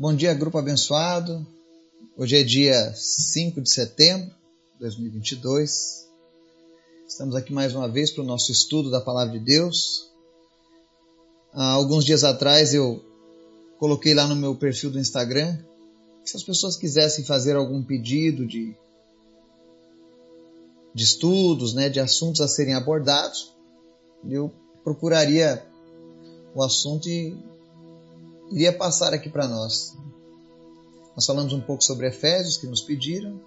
Bom 0.00 0.14
dia, 0.14 0.32
grupo 0.32 0.56
abençoado. 0.56 1.44
Hoje 2.16 2.36
é 2.36 2.44
dia 2.44 2.94
5 2.94 3.60
de 3.60 3.68
setembro 3.68 4.28
de 4.74 4.78
2022. 4.78 6.08
Estamos 7.08 7.34
aqui 7.34 7.52
mais 7.52 7.74
uma 7.74 7.88
vez 7.88 8.12
para 8.12 8.22
o 8.22 8.24
nosso 8.24 8.52
estudo 8.52 8.92
da 8.92 9.00
Palavra 9.00 9.36
de 9.36 9.44
Deus. 9.44 10.08
Há 11.52 11.72
alguns 11.72 12.04
dias 12.04 12.22
atrás 12.22 12.72
eu 12.72 13.04
coloquei 13.76 14.14
lá 14.14 14.24
no 14.28 14.36
meu 14.36 14.54
perfil 14.54 14.88
do 14.92 15.00
Instagram 15.00 15.58
que 16.22 16.30
se 16.30 16.36
as 16.36 16.44
pessoas 16.44 16.76
quisessem 16.76 17.24
fazer 17.24 17.56
algum 17.56 17.82
pedido 17.82 18.46
de, 18.46 18.76
de 20.94 21.02
estudos, 21.02 21.74
né, 21.74 21.88
de 21.88 21.98
assuntos 21.98 22.40
a 22.40 22.46
serem 22.46 22.74
abordados, 22.74 23.52
eu 24.30 24.54
procuraria 24.84 25.66
o 26.54 26.62
assunto 26.62 27.08
e 27.08 27.36
iria 28.50 28.72
passar 28.72 29.12
aqui 29.12 29.28
para 29.28 29.46
nós. 29.46 29.96
Nós 31.14 31.26
falamos 31.26 31.52
um 31.52 31.60
pouco 31.60 31.82
sobre 31.82 32.06
Efésios, 32.06 32.56
que 32.56 32.66
nos 32.66 32.80
pediram, 32.80 33.40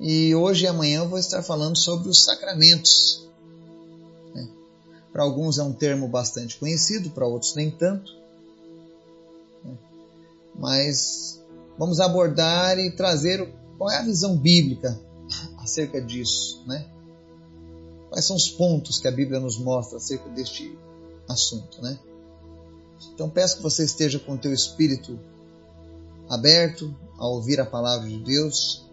e 0.00 0.34
hoje 0.34 0.64
e 0.64 0.68
amanhã 0.68 1.00
eu 1.00 1.08
vou 1.08 1.18
estar 1.18 1.42
falando 1.42 1.76
sobre 1.76 2.08
os 2.08 2.24
sacramentos. 2.24 3.28
Né? 4.34 4.48
Para 5.12 5.22
alguns 5.22 5.58
é 5.58 5.62
um 5.62 5.72
termo 5.72 6.08
bastante 6.08 6.58
conhecido, 6.58 7.10
para 7.10 7.26
outros 7.26 7.54
nem 7.54 7.70
tanto. 7.70 8.12
Né? 9.64 9.78
Mas 10.56 11.40
vamos 11.78 12.00
abordar 12.00 12.78
e 12.78 12.90
trazer 12.90 13.48
qual 13.78 13.90
é 13.90 13.98
a 13.98 14.02
visão 14.02 14.36
bíblica 14.36 15.00
acerca 15.58 16.00
disso, 16.00 16.64
né? 16.66 16.88
Quais 18.10 18.24
são 18.24 18.36
os 18.36 18.48
pontos 18.48 18.98
que 18.98 19.08
a 19.08 19.12
Bíblia 19.12 19.40
nos 19.40 19.58
mostra 19.58 19.98
acerca 19.98 20.28
deste 20.30 20.76
assunto, 21.28 21.82
né? 21.82 21.98
Então 23.14 23.28
peço 23.28 23.56
que 23.56 23.62
você 23.62 23.84
esteja 23.84 24.18
com 24.18 24.34
o 24.34 24.38
teu 24.38 24.52
espírito 24.52 25.18
aberto 26.28 26.94
a 27.18 27.26
ouvir 27.26 27.60
a 27.60 27.66
palavra 27.66 28.08
de 28.08 28.18
Deus. 28.18 28.84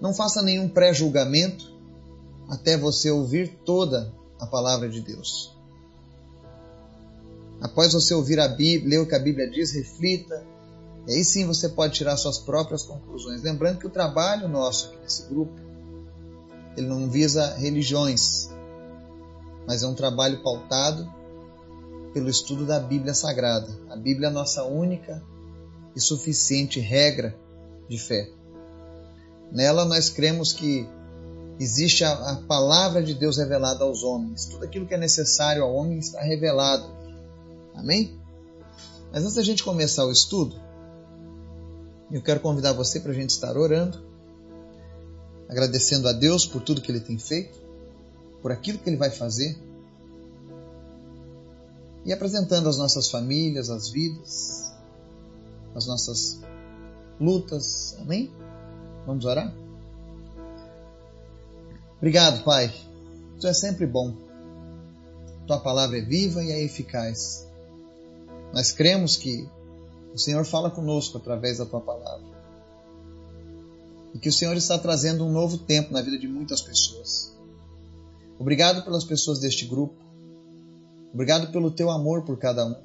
Não 0.00 0.14
faça 0.14 0.42
nenhum 0.42 0.68
pré-julgamento 0.68 1.76
até 2.48 2.76
você 2.76 3.10
ouvir 3.10 3.58
toda 3.64 4.12
a 4.38 4.46
palavra 4.46 4.88
de 4.88 5.00
Deus. 5.00 5.56
Após 7.60 7.92
você 7.92 8.14
ouvir 8.14 8.38
a 8.38 8.48
Bíblia, 8.48 8.98
ler 8.98 9.04
o 9.04 9.06
que 9.06 9.14
a 9.14 9.18
Bíblia 9.18 9.50
diz, 9.50 9.72
reflita, 9.72 10.46
e 11.06 11.12
aí 11.14 11.24
sim 11.24 11.46
você 11.46 11.68
pode 11.68 11.94
tirar 11.94 12.16
suas 12.16 12.38
próprias 12.38 12.84
conclusões. 12.84 13.42
Lembrando 13.42 13.78
que 13.78 13.86
o 13.86 13.90
trabalho 13.90 14.48
nosso 14.48 14.88
aqui 14.88 14.98
nesse 14.98 15.26
grupo, 15.26 15.52
ele 16.76 16.86
não 16.86 17.10
visa 17.10 17.54
religiões, 17.54 18.48
mas 19.66 19.82
é 19.82 19.86
um 19.86 19.94
trabalho 19.94 20.42
pautado 20.42 21.17
pelo 22.18 22.30
estudo 22.30 22.66
da 22.66 22.80
Bíblia 22.80 23.14
Sagrada. 23.14 23.68
A 23.88 23.94
Bíblia 23.94 24.26
é 24.26 24.28
a 24.28 24.32
nossa 24.32 24.64
única 24.64 25.22
e 25.94 26.00
suficiente 26.00 26.80
regra 26.80 27.32
de 27.88 27.96
fé. 27.96 28.28
Nela 29.52 29.84
nós 29.84 30.10
cremos 30.10 30.52
que 30.52 30.84
existe 31.60 32.02
a, 32.02 32.12
a, 32.12 32.36
palavra 32.42 33.04
de 33.04 33.14
Deus 33.14 33.36
revelada 33.36 33.84
aos 33.84 34.02
homens. 34.02 34.46
Tudo 34.46 34.64
aquilo 34.64 34.84
que 34.84 34.94
é 34.94 34.98
necessário 34.98 35.62
ao 35.62 35.72
homem 35.72 36.00
está 36.00 36.20
revelado. 36.20 36.90
Amém? 37.72 38.18
Mas 39.12 39.22
antes 39.22 39.36
da 39.36 39.42
gente 39.44 39.62
começar 39.62 40.04
o 40.04 40.10
estudo, 40.10 40.60
eu 42.10 42.20
quero 42.20 42.40
convidar 42.40 42.72
você 42.72 42.98
para 42.98 43.12
a 43.12 43.14
gente 43.14 43.30
estar 43.30 43.56
orando, 43.56 44.02
agradecendo 45.48 46.08
a 46.08 46.12
Deus 46.12 46.44
por 46.44 46.62
tudo 46.62 46.82
que 46.82 46.90
Ele 46.90 46.98
tem 46.98 47.16
feito, 47.16 47.60
por 48.42 48.50
aquilo 48.50 48.78
que 48.80 48.90
Ele 48.90 48.96
vai 48.96 49.10
fazer 49.10 49.56
e 52.08 52.12
apresentando 52.12 52.70
as 52.70 52.78
nossas 52.78 53.10
famílias, 53.10 53.68
as 53.68 53.90
vidas, 53.90 54.72
as 55.74 55.86
nossas 55.86 56.40
lutas. 57.20 57.94
Amém? 58.00 58.32
Vamos 59.06 59.26
orar? 59.26 59.54
Obrigado, 61.98 62.42
Pai. 62.44 62.72
Tu 63.38 63.46
é 63.46 63.52
sempre 63.52 63.86
bom. 63.86 64.16
Tua 65.46 65.60
palavra 65.60 65.98
é 65.98 66.00
viva 66.00 66.42
e 66.42 66.50
é 66.50 66.62
eficaz. 66.64 67.46
Nós 68.54 68.72
cremos 68.72 69.18
que 69.18 69.46
o 70.14 70.18
Senhor 70.18 70.46
fala 70.46 70.70
conosco 70.70 71.18
através 71.18 71.58
da 71.58 71.66
tua 71.66 71.82
palavra. 71.82 72.26
E 74.14 74.18
que 74.18 74.30
o 74.30 74.32
Senhor 74.32 74.56
está 74.56 74.78
trazendo 74.78 75.26
um 75.26 75.30
novo 75.30 75.58
tempo 75.58 75.92
na 75.92 76.00
vida 76.00 76.18
de 76.18 76.26
muitas 76.26 76.62
pessoas. 76.62 77.36
Obrigado 78.38 78.82
pelas 78.82 79.04
pessoas 79.04 79.40
deste 79.40 79.66
grupo. 79.66 80.07
Obrigado 81.12 81.50
pelo 81.50 81.70
teu 81.70 81.90
amor 81.90 82.22
por 82.22 82.38
cada 82.38 82.66
um. 82.66 82.76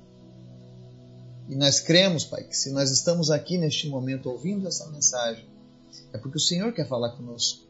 E 1.50 1.56
nós 1.56 1.79
cremos, 1.79 2.23
Pai, 2.23 2.44
que 2.44 2.56
se 2.56 2.72
nós 2.72 2.89
estamos 2.89 3.29
aqui 3.29 3.57
neste 3.57 3.88
momento 3.88 4.29
ouvindo 4.29 4.67
essa 4.67 4.89
mensagem, 4.89 5.45
é 6.13 6.17
porque 6.17 6.38
o 6.38 6.41
Senhor 6.41 6.72
quer 6.73 6.88
falar 6.88 7.12
conosco. 7.12 7.63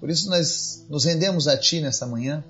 Por 0.00 0.08
isso 0.08 0.30
nós 0.30 0.86
nos 0.88 1.04
rendemos 1.04 1.48
a 1.48 1.56
Ti 1.56 1.80
nessa 1.80 2.06
manhã 2.06 2.44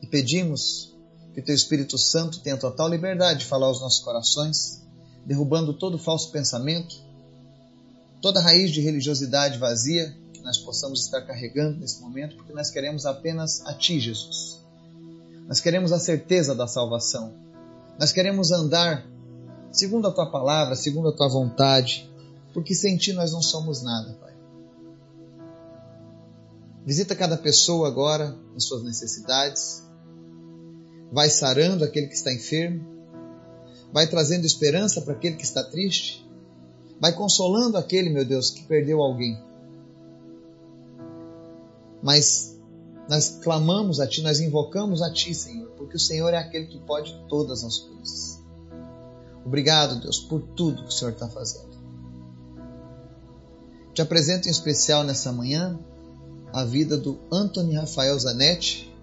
e 0.00 0.06
pedimos 0.06 0.94
que 1.34 1.42
Teu 1.42 1.54
Espírito 1.54 1.96
Santo 1.98 2.40
tenha 2.40 2.56
total 2.56 2.88
liberdade 2.88 3.40
de 3.40 3.46
falar 3.46 3.66
aos 3.66 3.80
nossos 3.80 4.00
corações, 4.00 4.82
derrubando 5.24 5.72
todo 5.72 5.98
falso 5.98 6.30
pensamento, 6.30 6.94
toda 8.20 8.40
raiz 8.40 8.70
de 8.70 8.80
religiosidade 8.80 9.58
vazia 9.58 10.14
nós 10.42 10.58
possamos 10.58 11.04
estar 11.04 11.22
carregando 11.22 11.78
nesse 11.78 12.00
momento, 12.00 12.36
porque 12.36 12.52
nós 12.52 12.70
queremos 12.70 13.06
apenas 13.06 13.64
a 13.64 13.74
Ti, 13.74 14.00
Jesus. 14.00 14.60
Nós 15.46 15.60
queremos 15.60 15.92
a 15.92 15.98
certeza 15.98 16.54
da 16.54 16.66
salvação. 16.66 17.34
Nós 17.98 18.12
queremos 18.12 18.50
andar 18.50 19.06
segundo 19.70 20.08
a 20.08 20.12
Tua 20.12 20.30
palavra, 20.30 20.74
segundo 20.74 21.08
a 21.08 21.12
Tua 21.16 21.28
vontade, 21.28 22.10
porque 22.52 22.74
sem 22.74 22.96
Ti 22.96 23.12
nós 23.12 23.32
não 23.32 23.40
somos 23.40 23.82
nada, 23.82 24.12
Pai. 24.14 24.32
Visita 26.84 27.14
cada 27.14 27.36
pessoa 27.36 27.86
agora 27.86 28.36
em 28.56 28.60
suas 28.60 28.82
necessidades. 28.82 29.82
Vai 31.12 31.30
sarando 31.30 31.84
aquele 31.84 32.08
que 32.08 32.14
está 32.14 32.32
enfermo. 32.32 32.84
Vai 33.92 34.08
trazendo 34.08 34.44
esperança 34.44 35.00
para 35.02 35.12
aquele 35.12 35.36
que 35.36 35.44
está 35.44 35.62
triste. 35.62 36.26
Vai 37.00 37.12
consolando 37.12 37.76
aquele, 37.76 38.10
meu 38.10 38.24
Deus, 38.24 38.50
que 38.50 38.64
perdeu 38.64 39.00
alguém 39.00 39.51
mas 42.02 42.58
nós 43.08 43.38
clamamos 43.42 44.00
a 44.00 44.06
Ti, 44.06 44.22
nós 44.22 44.40
invocamos 44.40 45.02
a 45.02 45.12
Ti, 45.12 45.34
Senhor, 45.34 45.70
porque 45.72 45.96
o 45.96 46.00
Senhor 46.00 46.32
é 46.34 46.38
aquele 46.38 46.66
que 46.66 46.78
pode 46.80 47.14
todas 47.28 47.64
as 47.64 47.78
coisas. 47.78 48.42
Obrigado, 49.44 50.00
Deus, 50.00 50.18
por 50.18 50.40
tudo 50.40 50.82
que 50.82 50.88
o 50.88 50.92
Senhor 50.92 51.12
está 51.12 51.28
fazendo. 51.28 51.72
Te 53.92 54.00
apresento 54.00 54.48
em 54.48 54.50
especial 54.50 55.04
nessa 55.04 55.32
manhã 55.32 55.78
a 56.52 56.64
vida 56.64 56.96
do 56.96 57.18
Anthony 57.30 57.74
Rafael 57.74 58.18
Zanetti. 58.18 58.94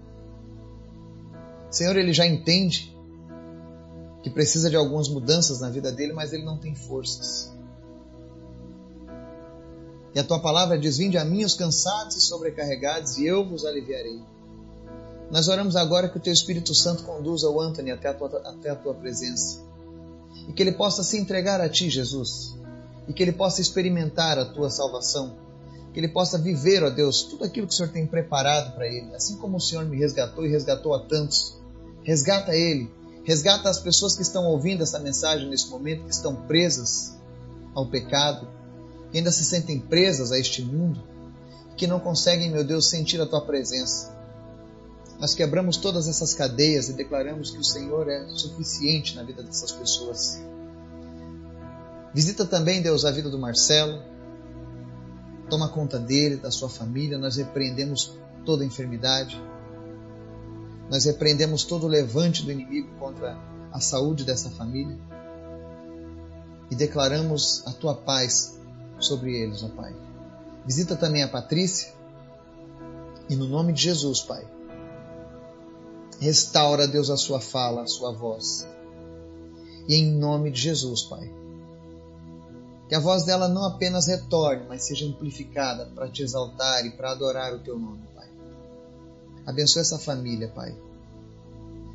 Senhor, 1.70 1.96
ele 1.96 2.12
já 2.12 2.26
entende 2.26 2.96
que 4.22 4.30
precisa 4.30 4.68
de 4.68 4.76
algumas 4.76 5.08
mudanças 5.08 5.60
na 5.60 5.70
vida 5.70 5.92
dele, 5.92 6.12
mas 6.12 6.32
ele 6.32 6.44
não 6.44 6.58
tem 6.58 6.74
forças. 6.74 7.52
E 10.14 10.18
a 10.18 10.24
tua 10.24 10.40
palavra 10.40 10.78
diz: 10.78 10.98
Vinde 10.98 11.16
a 11.18 11.24
mim 11.24 11.44
os 11.44 11.54
cansados 11.54 12.16
e 12.16 12.20
sobrecarregados, 12.20 13.18
e 13.18 13.26
eu 13.26 13.48
vos 13.48 13.64
aliviarei. 13.64 14.20
Nós 15.30 15.46
oramos 15.46 15.76
agora 15.76 16.08
que 16.08 16.16
o 16.16 16.20
teu 16.20 16.32
Espírito 16.32 16.74
Santo 16.74 17.04
conduza 17.04 17.48
o 17.48 17.60
Anthony 17.60 17.92
até 17.92 18.08
a 18.08 18.14
tua, 18.14 18.42
até 18.44 18.70
a 18.70 18.74
tua 18.74 18.94
presença. 18.94 19.60
E 20.48 20.52
que 20.52 20.62
ele 20.62 20.72
possa 20.72 21.04
se 21.04 21.16
entregar 21.16 21.60
a 21.60 21.68
ti, 21.68 21.88
Jesus. 21.88 22.56
E 23.06 23.12
que 23.12 23.22
ele 23.22 23.32
possa 23.32 23.60
experimentar 23.60 24.38
a 24.38 24.44
tua 24.44 24.68
salvação. 24.68 25.36
Que 25.92 26.00
ele 26.00 26.08
possa 26.08 26.36
viver, 26.36 26.82
ó 26.82 26.90
Deus, 26.90 27.22
tudo 27.22 27.44
aquilo 27.44 27.66
que 27.66 27.72
o 27.72 27.76
Senhor 27.76 27.92
tem 27.92 28.06
preparado 28.06 28.74
para 28.74 28.88
ele. 28.88 29.14
Assim 29.14 29.36
como 29.36 29.58
o 29.58 29.60
Senhor 29.60 29.84
me 29.84 29.96
resgatou 29.96 30.44
e 30.44 30.48
resgatou 30.48 30.94
a 30.94 31.00
tantos. 31.06 31.56
Resgata 32.02 32.54
ele. 32.54 32.90
Resgata 33.22 33.68
as 33.68 33.78
pessoas 33.78 34.16
que 34.16 34.22
estão 34.22 34.46
ouvindo 34.46 34.82
essa 34.82 34.98
mensagem 34.98 35.48
nesse 35.48 35.68
momento, 35.68 36.04
que 36.04 36.12
estão 36.12 36.34
presas 36.34 37.16
ao 37.74 37.86
pecado 37.86 38.48
que 39.10 39.18
ainda 39.18 39.32
se 39.32 39.44
sentem 39.44 39.80
presas 39.80 40.32
a 40.32 40.38
este 40.38 40.62
mundo, 40.62 41.02
que 41.76 41.86
não 41.86 41.98
conseguem, 41.98 42.50
meu 42.50 42.64
Deus, 42.64 42.88
sentir 42.88 43.20
a 43.20 43.26
tua 43.26 43.40
presença. 43.40 44.14
Nós 45.18 45.34
quebramos 45.34 45.76
todas 45.76 46.08
essas 46.08 46.32
cadeias 46.32 46.88
e 46.88 46.94
declaramos 46.94 47.50
que 47.50 47.58
o 47.58 47.64
Senhor 47.64 48.08
é 48.08 48.26
suficiente 48.28 49.16
na 49.16 49.22
vida 49.22 49.42
dessas 49.42 49.70
pessoas. 49.72 50.40
Visita 52.14 52.46
também, 52.46 52.80
Deus, 52.80 53.04
a 53.04 53.10
vida 53.10 53.28
do 53.28 53.38
Marcelo. 53.38 54.02
Toma 55.48 55.68
conta 55.68 55.98
dele, 55.98 56.36
da 56.36 56.50
sua 56.50 56.68
família. 56.68 57.18
Nós 57.18 57.36
repreendemos 57.36 58.18
toda 58.46 58.64
enfermidade. 58.64 59.40
Nós 60.90 61.04
repreendemos 61.04 61.64
todo 61.64 61.84
o 61.84 61.88
levante 61.88 62.42
do 62.42 62.50
inimigo 62.50 62.88
contra 62.98 63.38
a 63.72 63.80
saúde 63.80 64.24
dessa 64.24 64.50
família. 64.50 64.98
E 66.70 66.74
declaramos 66.74 67.62
a 67.66 67.72
tua 67.72 67.94
paz 67.94 68.59
sobre 69.00 69.36
eles, 69.36 69.62
ó 69.62 69.68
Pai. 69.68 69.94
Visita 70.66 70.96
também 70.96 71.22
a 71.22 71.28
Patrícia 71.28 71.92
e 73.28 73.36
no 73.36 73.46
nome 73.46 73.72
de 73.72 73.82
Jesus, 73.82 74.20
Pai. 74.20 74.44
Restaura, 76.20 76.86
Deus, 76.86 77.08
a 77.08 77.16
sua 77.16 77.40
fala, 77.40 77.82
a 77.82 77.86
sua 77.86 78.12
voz. 78.12 78.66
E 79.88 79.94
em 79.94 80.12
nome 80.12 80.50
de 80.50 80.60
Jesus, 80.60 81.02
Pai. 81.02 81.32
Que 82.88 82.94
a 82.94 83.00
voz 83.00 83.24
dela 83.24 83.48
não 83.48 83.64
apenas 83.64 84.08
retorne, 84.08 84.66
mas 84.68 84.84
seja 84.84 85.06
amplificada 85.06 85.86
para 85.94 86.08
te 86.08 86.22
exaltar 86.22 86.84
e 86.84 86.90
para 86.90 87.12
adorar 87.12 87.54
o 87.54 87.60
teu 87.60 87.78
nome, 87.78 88.02
Pai. 88.14 88.28
Abençoa 89.46 89.82
essa 89.82 89.98
família, 89.98 90.48
Pai. 90.48 90.76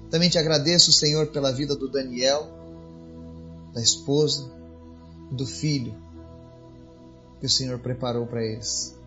Também 0.09 0.29
te 0.29 0.37
agradeço, 0.37 0.93
Senhor, 0.93 1.27
pela 1.27 1.51
vida 1.51 1.75
do 1.75 1.91
Daniel, 1.91 2.47
da 3.73 3.81
esposa, 3.81 4.49
do 5.29 5.45
filho 5.45 6.04
que 7.39 7.45
o 7.45 7.49
Senhor 7.49 7.79
preparou 7.79 8.25
para 8.25 8.43
eles. 8.43 8.97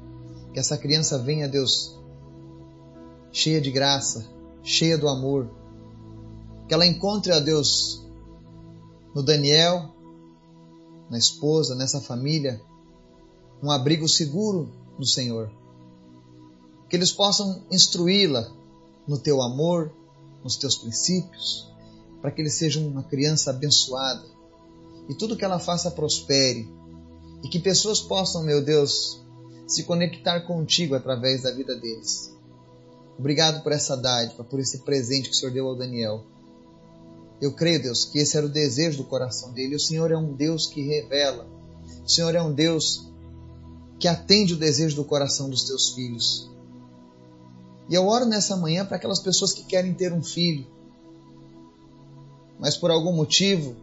Que 0.52 0.58
essa 0.58 0.76
criança 0.76 1.18
venha, 1.18 1.48
Deus, 1.48 1.98
cheia 3.32 3.60
de 3.60 3.70
graça, 3.70 4.26
cheia 4.62 4.96
do 4.96 5.08
amor. 5.08 5.50
Que 6.66 6.74
ela 6.74 6.86
encontre 6.86 7.32
a 7.32 7.40
Deus 7.40 8.06
no 9.14 9.22
Daniel, 9.22 9.94
na 11.10 11.18
esposa, 11.18 11.74
nessa 11.74 12.00
família, 12.00 12.60
um 13.62 13.70
abrigo 13.70 14.08
seguro 14.08 14.70
no 14.98 15.06
Senhor. 15.06 15.50
Que 16.88 16.96
eles 16.96 17.12
possam 17.12 17.64
instruí-la 17.70 18.50
no 19.06 19.18
teu 19.18 19.40
amor, 19.42 19.92
nos 20.44 20.56
teus 20.56 20.76
princípios, 20.76 21.70
para 22.20 22.30
que 22.30 22.40
ele 22.42 22.50
seja 22.50 22.80
uma 22.80 23.02
criança 23.02 23.50
abençoada 23.50 24.24
e 25.08 25.14
tudo 25.14 25.36
que 25.36 25.44
ela 25.44 25.58
faça 25.58 25.90
prospere 25.90 26.68
e 27.42 27.48
que 27.48 27.58
pessoas 27.58 28.00
possam, 28.00 28.42
meu 28.42 28.62
Deus, 28.62 29.24
se 29.66 29.84
conectar 29.84 30.40
contigo 30.40 30.94
através 30.94 31.42
da 31.42 31.50
vida 31.50 31.76
deles. 31.76 32.34
Obrigado 33.18 33.62
por 33.62 33.72
essa 33.72 33.96
dádiva, 33.96 34.44
por 34.44 34.60
esse 34.60 34.78
presente 34.78 35.28
que 35.28 35.34
o 35.34 35.38
Senhor 35.38 35.52
deu 35.52 35.66
ao 35.66 35.76
Daniel. 35.76 36.24
Eu 37.40 37.52
creio, 37.52 37.82
Deus, 37.82 38.04
que 38.04 38.18
esse 38.18 38.36
era 38.36 38.46
o 38.46 38.48
desejo 38.48 38.98
do 38.98 39.04
coração 39.04 39.52
dele. 39.52 39.76
O 39.76 39.80
Senhor 39.80 40.10
é 40.10 40.16
um 40.16 40.32
Deus 40.34 40.66
que 40.66 40.82
revela. 40.82 41.46
O 42.04 42.08
Senhor 42.08 42.34
é 42.34 42.42
um 42.42 42.52
Deus 42.52 43.08
que 43.98 44.08
atende 44.08 44.54
o 44.54 44.58
desejo 44.58 44.96
do 44.96 45.04
coração 45.04 45.50
dos 45.50 45.64
teus 45.64 45.90
filhos. 45.90 46.50
E 47.88 47.94
eu 47.94 48.06
oro 48.06 48.24
nessa 48.24 48.56
manhã 48.56 48.84
para 48.84 48.96
aquelas 48.96 49.20
pessoas 49.20 49.52
que 49.52 49.64
querem 49.64 49.94
ter 49.94 50.12
um 50.12 50.22
filho, 50.22 50.66
mas 52.58 52.76
por 52.76 52.90
algum 52.90 53.12
motivo 53.12 53.74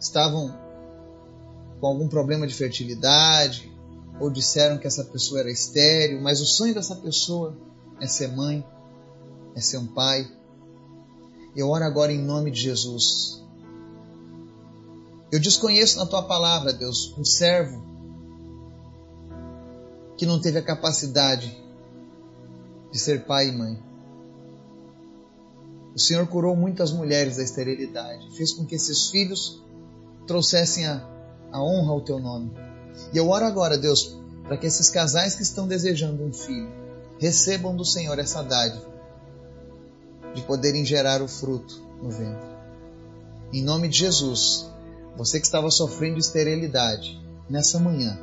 estavam 0.00 0.61
com 1.82 1.88
algum 1.88 2.06
problema 2.06 2.46
de 2.46 2.54
fertilidade, 2.54 3.68
ou 4.20 4.30
disseram 4.30 4.78
que 4.78 4.86
essa 4.86 5.02
pessoa 5.02 5.40
era 5.40 5.50
estéril, 5.50 6.20
mas 6.22 6.40
o 6.40 6.46
sonho 6.46 6.72
dessa 6.72 6.94
pessoa 6.94 7.58
é 8.00 8.06
ser 8.06 8.28
mãe, 8.28 8.64
é 9.56 9.60
ser 9.60 9.78
um 9.78 9.88
pai. 9.88 10.30
Eu 11.56 11.68
oro 11.68 11.82
agora 11.82 12.12
em 12.12 12.22
nome 12.22 12.52
de 12.52 12.60
Jesus. 12.60 13.42
Eu 15.32 15.40
desconheço 15.40 15.98
na 15.98 16.06
tua 16.06 16.22
palavra, 16.22 16.72
Deus, 16.72 17.12
um 17.18 17.24
servo 17.24 17.84
que 20.16 20.24
não 20.24 20.40
teve 20.40 20.60
a 20.60 20.62
capacidade 20.62 21.60
de 22.92 22.98
ser 23.00 23.24
pai 23.24 23.48
e 23.48 23.52
mãe. 23.52 23.82
O 25.96 25.98
Senhor 25.98 26.28
curou 26.28 26.54
muitas 26.54 26.92
mulheres 26.92 27.38
da 27.38 27.42
esterilidade, 27.42 28.36
fez 28.36 28.52
com 28.52 28.64
que 28.64 28.76
esses 28.76 29.10
filhos 29.10 29.60
trouxessem 30.28 30.86
a 30.86 31.11
a 31.52 31.62
honra 31.62 31.92
ao 31.92 32.00
teu 32.00 32.18
nome. 32.18 32.50
E 33.12 33.16
eu 33.16 33.28
oro 33.28 33.44
agora, 33.44 33.78
Deus, 33.78 34.16
para 34.44 34.56
que 34.56 34.66
esses 34.66 34.88
casais 34.90 35.34
que 35.34 35.42
estão 35.42 35.68
desejando 35.68 36.24
um 36.24 36.32
filho 36.32 36.70
recebam 37.18 37.76
do 37.76 37.84
Senhor 37.84 38.18
essa 38.18 38.42
dádiva 38.42 38.90
de 40.34 40.42
poderem 40.42 40.84
gerar 40.84 41.22
o 41.22 41.28
fruto 41.28 41.80
no 42.02 42.10
ventre. 42.10 42.50
Em 43.52 43.62
nome 43.62 43.88
de 43.88 43.98
Jesus, 43.98 44.66
você 45.16 45.38
que 45.38 45.46
estava 45.46 45.70
sofrendo 45.70 46.18
esterilidade 46.18 47.22
nessa 47.48 47.78
manhã, 47.78 48.18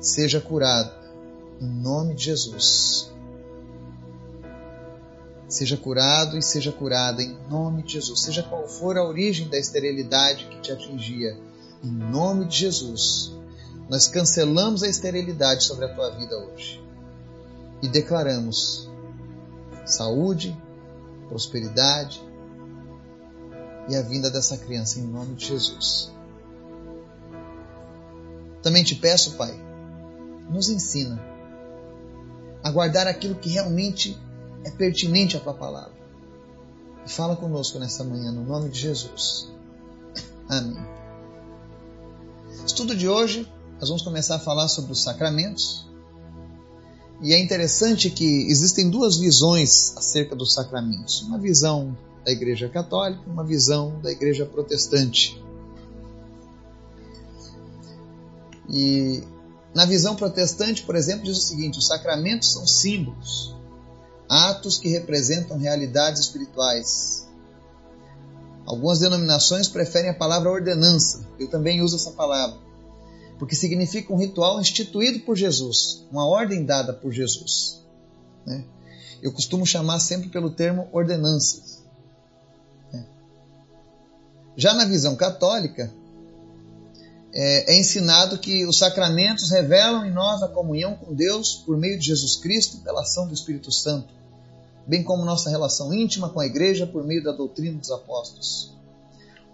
seja 0.00 0.40
curado. 0.40 1.00
Em 1.60 1.66
nome 1.66 2.14
de 2.14 2.24
Jesus. 2.24 3.12
Seja 5.48 5.76
curado 5.76 6.36
e 6.36 6.42
seja 6.42 6.72
curada 6.72 7.22
em 7.22 7.36
nome 7.48 7.82
de 7.82 7.92
Jesus. 7.92 8.22
Seja 8.22 8.42
qual 8.42 8.66
for 8.66 8.98
a 8.98 9.04
origem 9.04 9.48
da 9.48 9.58
esterilidade 9.58 10.46
que 10.46 10.60
te 10.60 10.72
atingia, 10.72 11.38
em 11.82 11.90
nome 11.90 12.46
de 12.46 12.58
Jesus, 12.58 13.32
nós 13.88 14.06
cancelamos 14.08 14.82
a 14.82 14.88
esterilidade 14.88 15.64
sobre 15.64 15.84
a 15.84 15.94
tua 15.94 16.10
vida 16.10 16.36
hoje 16.36 16.82
e 17.82 17.88
declaramos 17.88 18.88
saúde, 19.84 20.56
prosperidade 21.28 22.22
e 23.88 23.96
a 23.96 24.02
vinda 24.02 24.30
dessa 24.30 24.56
criança 24.56 25.00
em 25.00 25.02
nome 25.02 25.34
de 25.34 25.46
Jesus. 25.46 26.12
Também 28.62 28.84
te 28.84 28.94
peço, 28.94 29.36
Pai, 29.36 29.52
nos 30.48 30.68
ensina 30.68 31.20
a 32.62 32.70
guardar 32.70 33.08
aquilo 33.08 33.34
que 33.34 33.50
realmente 33.50 34.16
é 34.64 34.70
pertinente 34.70 35.36
à 35.36 35.40
tua 35.40 35.54
palavra. 35.54 36.00
E 37.04 37.10
fala 37.10 37.34
conosco 37.34 37.80
nessa 37.80 38.04
manhã, 38.04 38.30
no 38.30 38.44
nome 38.44 38.68
de 38.70 38.78
Jesus. 38.78 39.50
Amém. 40.48 41.01
Estudo 42.66 42.94
de 42.94 43.08
hoje, 43.08 43.50
nós 43.80 43.88
vamos 43.88 44.02
começar 44.02 44.36
a 44.36 44.38
falar 44.38 44.68
sobre 44.68 44.92
os 44.92 45.02
sacramentos. 45.02 45.88
E 47.20 47.32
é 47.32 47.38
interessante 47.40 48.10
que 48.10 48.24
existem 48.24 48.88
duas 48.90 49.16
visões 49.18 49.96
acerca 49.96 50.36
dos 50.36 50.54
sacramentos: 50.54 51.22
uma 51.22 51.38
visão 51.38 51.96
da 52.24 52.30
Igreja 52.30 52.68
Católica 52.68 53.22
e 53.26 53.30
uma 53.30 53.44
visão 53.44 54.00
da 54.00 54.10
Igreja 54.10 54.46
Protestante. 54.46 55.42
E 58.68 59.22
na 59.74 59.84
visão 59.84 60.14
protestante, 60.14 60.82
por 60.82 60.96
exemplo, 60.96 61.24
diz 61.24 61.38
o 61.38 61.42
seguinte: 61.42 61.78
os 61.78 61.86
sacramentos 61.86 62.52
são 62.52 62.66
símbolos, 62.66 63.54
atos 64.28 64.78
que 64.78 64.88
representam 64.88 65.58
realidades 65.58 66.22
espirituais, 66.22 67.21
Algumas 68.72 69.00
denominações 69.00 69.68
preferem 69.68 70.08
a 70.08 70.14
palavra 70.14 70.50
ordenança, 70.50 71.28
eu 71.38 71.46
também 71.46 71.82
uso 71.82 71.96
essa 71.96 72.10
palavra, 72.12 72.56
porque 73.38 73.54
significa 73.54 74.10
um 74.10 74.16
ritual 74.16 74.58
instituído 74.58 75.20
por 75.26 75.36
Jesus, 75.36 76.06
uma 76.10 76.26
ordem 76.26 76.64
dada 76.64 76.90
por 76.94 77.12
Jesus. 77.12 77.84
Né? 78.46 78.64
Eu 79.20 79.30
costumo 79.30 79.66
chamar 79.66 80.00
sempre 80.00 80.30
pelo 80.30 80.48
termo 80.48 80.88
ordenanças. 80.90 81.82
Né? 82.90 83.04
Já 84.56 84.72
na 84.72 84.86
visão 84.86 85.16
católica, 85.16 85.92
é, 87.30 87.74
é 87.74 87.78
ensinado 87.78 88.38
que 88.38 88.64
os 88.64 88.78
sacramentos 88.78 89.50
revelam 89.50 90.06
em 90.06 90.10
nós 90.10 90.42
a 90.42 90.48
comunhão 90.48 90.96
com 90.96 91.12
Deus 91.12 91.56
por 91.66 91.76
meio 91.76 91.98
de 91.98 92.06
Jesus 92.06 92.36
Cristo 92.36 92.78
pela 92.78 93.02
ação 93.02 93.28
do 93.28 93.34
Espírito 93.34 93.70
Santo 93.70 94.21
bem 94.86 95.02
como 95.02 95.24
nossa 95.24 95.50
relação 95.50 95.92
íntima 95.92 96.28
com 96.28 96.40
a 96.40 96.46
Igreja 96.46 96.86
por 96.86 97.04
meio 97.04 97.22
da 97.22 97.32
doutrina 97.32 97.78
dos 97.78 97.90
apóstolos. 97.90 98.76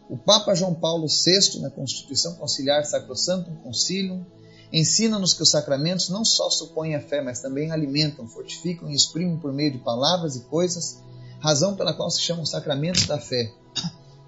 O 0.08 0.16
Papa 0.16 0.54
João 0.54 0.74
Paulo 0.74 1.06
VI, 1.06 1.60
na 1.60 1.70
Constituição 1.70 2.34
Conciliar 2.36 2.84
Sacrosantum 2.84 3.54
Concilium, 3.56 4.24
ensina-nos 4.72 5.34
que 5.34 5.42
os 5.42 5.50
sacramentos 5.50 6.08
não 6.08 6.24
só 6.24 6.48
supõem 6.48 6.94
a 6.94 7.00
fé, 7.00 7.22
mas 7.22 7.40
também 7.40 7.70
alimentam, 7.70 8.26
fortificam 8.26 8.90
e 8.90 8.94
exprimem 8.94 9.38
por 9.38 9.52
meio 9.52 9.72
de 9.72 9.78
palavras 9.78 10.34
e 10.36 10.40
coisas, 10.44 11.02
razão 11.40 11.76
pela 11.76 11.92
qual 11.92 12.10
se 12.10 12.20
chamam 12.20 12.46
sacramentos 12.46 13.06
da 13.06 13.18
fé, 13.18 13.52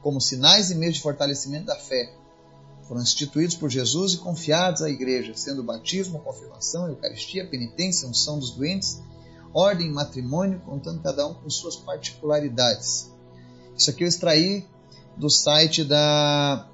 como 0.03 0.21
sinais 0.21 0.71
e 0.71 0.75
meios 0.75 0.97
de 0.97 1.03
fortalecimento 1.03 1.67
da 1.67 1.77
fé. 1.77 2.13
Foram 2.87 3.03
instituídos 3.03 3.57
por 3.57 3.71
Jesus 3.71 4.15
e 4.15 4.19
confiados 4.19 4.83
à 4.83 4.91
Igreja, 4.91 5.33
sendo 5.35 5.61
o 5.63 5.65
batismo, 5.65 6.19
a 6.19 6.21
confirmação, 6.21 6.87
a 6.87 6.89
Eucaristia, 6.91 7.45
a 7.45 7.49
penitência, 7.49 8.07
a 8.07 8.11
unção 8.11 8.39
dos 8.39 8.51
doentes 8.51 9.01
ordem 9.53 9.91
matrimônio, 9.91 10.61
contando 10.61 11.03
cada 11.03 11.27
um 11.27 11.35
com 11.35 11.51
suas 11.51 11.77
particularidades. 11.77 13.11
Isso 13.77 13.91
aqui 13.91 14.05
eu 14.05 14.09
extraí 14.09 14.67
do 15.17 15.29
site 15.29 15.85
da, 15.85 16.69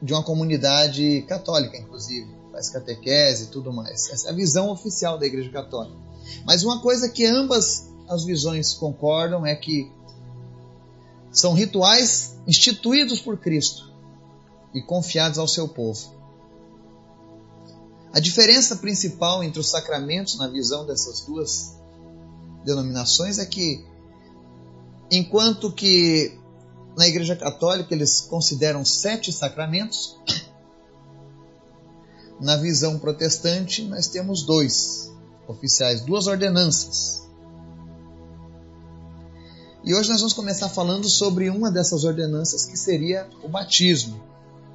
de 0.00 0.12
uma 0.12 0.22
comunidade 0.22 1.22
católica, 1.22 1.76
inclusive, 1.76 2.34
faz 2.52 2.70
catequese 2.70 3.44
e 3.44 3.46
tudo 3.48 3.72
mais. 3.72 4.08
Essa 4.10 4.28
é 4.28 4.30
a 4.30 4.34
visão 4.34 4.70
oficial 4.70 5.18
da 5.18 5.26
Igreja 5.26 5.50
Católica. 5.50 5.96
Mas 6.44 6.64
uma 6.64 6.80
coisa 6.80 7.08
que 7.08 7.24
ambas 7.24 7.88
as 8.08 8.24
visões 8.24 8.74
concordam 8.74 9.44
é 9.44 9.54
que 9.54 9.90
são 11.30 11.54
rituais 11.54 12.38
instituídos 12.46 13.20
por 13.20 13.38
Cristo 13.38 13.92
e 14.74 14.80
confiados 14.80 15.38
ao 15.38 15.48
seu 15.48 15.68
povo. 15.68 16.14
A 18.12 18.20
diferença 18.20 18.76
principal 18.76 19.42
entre 19.42 19.60
os 19.60 19.68
sacramentos 19.68 20.38
na 20.38 20.48
visão 20.48 20.86
dessas 20.86 21.20
duas 21.20 21.76
denominações 22.66 23.38
é 23.38 23.46
que, 23.46 23.82
enquanto 25.10 25.72
que 25.72 26.36
na 26.96 27.06
Igreja 27.06 27.36
Católica 27.36 27.94
eles 27.94 28.22
consideram 28.22 28.84
sete 28.84 29.32
sacramentos, 29.32 30.18
na 32.40 32.56
visão 32.56 32.98
protestante 32.98 33.82
nós 33.82 34.08
temos 34.08 34.42
dois 34.42 35.12
oficiais, 35.46 36.00
duas 36.00 36.26
ordenanças. 36.26 37.24
E 39.84 39.94
hoje 39.94 40.10
nós 40.10 40.18
vamos 40.18 40.32
começar 40.32 40.68
falando 40.68 41.08
sobre 41.08 41.48
uma 41.48 41.70
dessas 41.70 42.02
ordenanças 42.02 42.64
que 42.64 42.76
seria 42.76 43.30
o 43.44 43.48
batismo, 43.48 44.20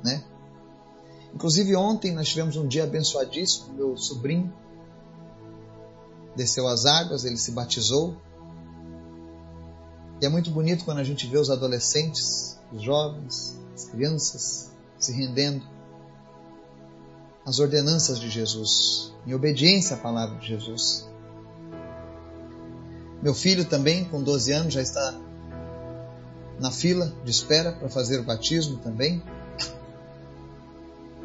né? 0.01 0.23
Inclusive 1.35 1.75
ontem 1.75 2.13
nós 2.13 2.29
tivemos 2.29 2.55
um 2.55 2.65
dia 2.65 2.85
abençoadíssimo, 2.85 3.73
meu 3.73 3.97
sobrinho 3.97 4.53
desceu 6.35 6.67
as 6.67 6.85
águas, 6.85 7.25
ele 7.25 7.37
se 7.37 7.51
batizou. 7.51 8.15
E 10.21 10.25
é 10.25 10.29
muito 10.29 10.51
bonito 10.51 10.85
quando 10.85 10.99
a 10.99 11.03
gente 11.03 11.27
vê 11.27 11.37
os 11.37 11.49
adolescentes, 11.49 12.59
os 12.71 12.81
jovens, 12.81 13.59
as 13.73 13.85
crianças 13.85 14.71
se 14.97 15.11
rendendo 15.11 15.63
às 17.45 17.59
ordenanças 17.59 18.19
de 18.19 18.29
Jesus, 18.29 19.13
em 19.25 19.33
obediência 19.33 19.95
à 19.95 19.99
palavra 19.99 20.37
de 20.37 20.47
Jesus. 20.47 21.09
Meu 23.21 23.33
filho 23.33 23.65
também, 23.65 24.05
com 24.05 24.21
12 24.21 24.51
anos, 24.51 24.73
já 24.73 24.81
está 24.81 25.19
na 26.59 26.71
fila 26.71 27.11
de 27.23 27.31
espera 27.31 27.71
para 27.71 27.89
fazer 27.89 28.19
o 28.19 28.23
batismo 28.23 28.77
também. 28.77 29.21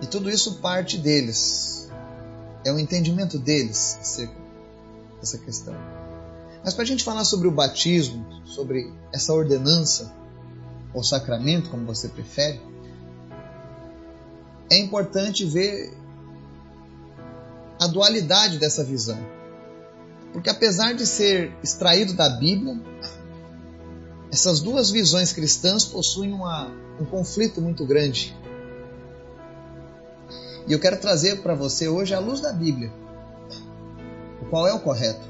E 0.00 0.06
tudo 0.06 0.30
isso 0.30 0.56
parte 0.56 0.98
deles. 0.98 1.90
É 2.64 2.72
o 2.72 2.78
entendimento 2.78 3.38
deles 3.38 3.98
acerca 4.00 4.45
dessa 5.20 5.38
questão. 5.38 5.74
Mas 6.64 6.74
para 6.74 6.82
a 6.82 6.86
gente 6.86 7.04
falar 7.04 7.24
sobre 7.24 7.48
o 7.48 7.52
batismo, 7.52 8.26
sobre 8.44 8.92
essa 9.12 9.32
ordenança, 9.32 10.12
ou 10.92 11.04
sacramento, 11.04 11.68
como 11.70 11.84
você 11.84 12.08
prefere, 12.08 12.60
é 14.70 14.78
importante 14.78 15.44
ver 15.44 15.92
a 17.78 17.86
dualidade 17.86 18.58
dessa 18.58 18.82
visão. 18.82 19.18
Porque 20.32 20.50
apesar 20.50 20.94
de 20.94 21.06
ser 21.06 21.54
extraído 21.62 22.14
da 22.14 22.28
Bíblia, 22.30 22.80
essas 24.32 24.60
duas 24.60 24.90
visões 24.90 25.32
cristãs 25.32 25.84
possuem 25.84 26.32
uma, 26.32 26.70
um 27.00 27.04
conflito 27.04 27.60
muito 27.60 27.86
grande. 27.86 28.36
E 30.66 30.72
eu 30.72 30.80
quero 30.80 30.98
trazer 30.98 31.42
para 31.42 31.54
você 31.54 31.88
hoje 31.88 32.12
a 32.14 32.18
luz 32.18 32.40
da 32.40 32.52
Bíblia. 32.52 32.92
Qual 34.50 34.66
é 34.66 34.72
o 34.72 34.80
correto? 34.80 35.26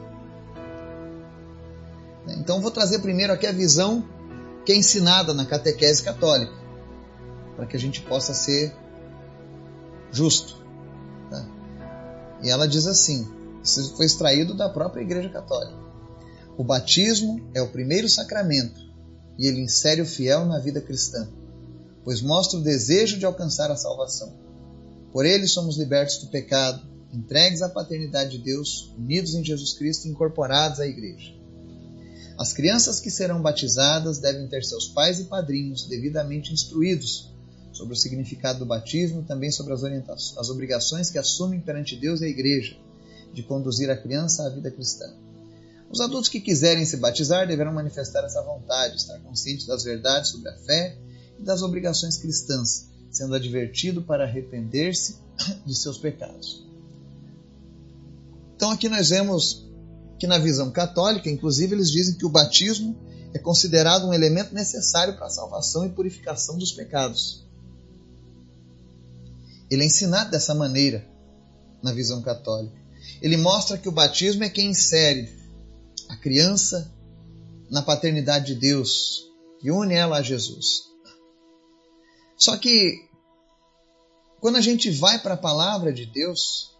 Então 2.38 2.60
vou 2.60 2.70
trazer 2.70 2.98
primeiro 3.00 3.32
aqui 3.32 3.46
a 3.46 3.52
visão 3.52 4.04
que 4.64 4.72
é 4.72 4.76
ensinada 4.76 5.32
na 5.32 5.46
catequese 5.46 6.02
católica, 6.02 6.52
para 7.54 7.66
que 7.66 7.76
a 7.76 7.80
gente 7.80 8.02
possa 8.02 8.34
ser 8.34 8.74
justo. 10.10 10.56
Tá? 11.30 11.46
E 12.42 12.50
ela 12.50 12.66
diz 12.66 12.86
assim: 12.86 13.28
isso 13.62 13.96
foi 13.96 14.06
extraído 14.06 14.54
da 14.54 14.68
própria 14.68 15.02
Igreja 15.02 15.28
Católica. 15.28 15.78
O 16.56 16.64
batismo 16.64 17.48
é 17.54 17.62
o 17.62 17.68
primeiro 17.68 18.08
sacramento 18.08 18.80
e 19.38 19.46
ele 19.46 19.60
insere 19.60 20.00
o 20.00 20.06
fiel 20.06 20.46
na 20.46 20.58
vida 20.58 20.80
cristã, 20.80 21.28
pois 22.02 22.22
mostra 22.22 22.58
o 22.58 22.62
desejo 22.62 23.18
de 23.18 23.26
alcançar 23.26 23.70
a 23.70 23.76
salvação. 23.76 24.34
Por 25.12 25.24
ele 25.24 25.46
somos 25.46 25.76
libertos 25.76 26.18
do 26.18 26.28
pecado, 26.28 26.86
entregues 27.12 27.62
à 27.62 27.68
paternidade 27.68 28.38
de 28.38 28.44
Deus, 28.44 28.92
unidos 28.96 29.34
em 29.34 29.44
Jesus 29.44 29.72
Cristo 29.74 30.06
e 30.06 30.10
incorporados 30.10 30.80
à 30.80 30.86
Igreja. 30.86 31.34
As 32.38 32.52
crianças 32.52 33.00
que 33.00 33.10
serão 33.10 33.40
batizadas 33.40 34.18
devem 34.18 34.46
ter 34.46 34.62
seus 34.62 34.88
pais 34.88 35.18
e 35.20 35.24
padrinhos 35.24 35.86
devidamente 35.88 36.52
instruídos 36.52 37.32
sobre 37.72 37.94
o 37.94 37.96
significado 37.96 38.58
do 38.58 38.66
batismo 38.66 39.22
também 39.22 39.50
sobre 39.50 39.72
as, 39.72 40.36
as 40.36 40.50
obrigações 40.50 41.10
que 41.10 41.18
assumem 41.18 41.60
perante 41.60 41.96
Deus 41.96 42.20
e 42.20 42.26
a 42.26 42.28
Igreja 42.28 42.76
de 43.32 43.42
conduzir 43.42 43.90
a 43.90 43.96
criança 43.96 44.46
à 44.46 44.48
vida 44.48 44.70
cristã. 44.70 45.06
Os 45.90 46.00
adultos 46.00 46.28
que 46.28 46.40
quiserem 46.40 46.84
se 46.84 46.96
batizar 46.96 47.46
deverão 47.46 47.72
manifestar 47.72 48.24
essa 48.24 48.42
vontade, 48.42 48.96
estar 48.96 49.18
conscientes 49.20 49.66
das 49.66 49.84
verdades 49.84 50.30
sobre 50.30 50.48
a 50.48 50.56
fé 50.56 50.98
e 51.38 51.42
das 51.42 51.62
obrigações 51.62 52.16
cristãs, 52.16 52.88
sendo 53.10 53.34
advertido 53.34 54.02
para 54.02 54.24
arrepender-se 54.24 55.18
de 55.64 55.74
seus 55.74 55.98
pecados. 55.98 56.65
Então 58.56 58.70
aqui 58.70 58.88
nós 58.88 59.10
vemos 59.10 59.66
que 60.18 60.26
na 60.26 60.38
visão 60.38 60.70
católica, 60.70 61.30
inclusive, 61.30 61.74
eles 61.74 61.90
dizem 61.90 62.16
que 62.16 62.24
o 62.24 62.30
batismo 62.30 62.98
é 63.34 63.38
considerado 63.38 64.06
um 64.06 64.14
elemento 64.14 64.54
necessário 64.54 65.14
para 65.14 65.26
a 65.26 65.30
salvação 65.30 65.84
e 65.84 65.90
purificação 65.90 66.56
dos 66.56 66.72
pecados. 66.72 67.46
Ele 69.70 69.82
é 69.82 69.86
ensinado 69.86 70.30
dessa 70.30 70.54
maneira 70.54 71.06
na 71.82 71.92
visão 71.92 72.22
católica. 72.22 72.76
Ele 73.20 73.36
mostra 73.36 73.76
que 73.76 73.88
o 73.88 73.92
batismo 73.92 74.42
é 74.42 74.48
quem 74.48 74.70
insere 74.70 75.30
a 76.08 76.16
criança 76.16 76.90
na 77.70 77.82
paternidade 77.82 78.54
de 78.54 78.60
Deus, 78.60 79.30
que 79.60 79.70
une 79.70 79.94
ela 79.94 80.18
a 80.18 80.22
Jesus. 80.22 80.84
Só 82.36 82.56
que 82.56 83.06
quando 84.40 84.56
a 84.56 84.60
gente 84.60 84.90
vai 84.90 85.18
para 85.18 85.34
a 85.34 85.38
palavra 85.38 85.92
de 85.92 86.06
Deus, 86.06 86.75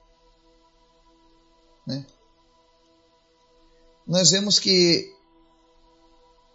né, 1.86 2.04
nós 4.06 4.30
vemos 4.30 4.58
que 4.58 5.12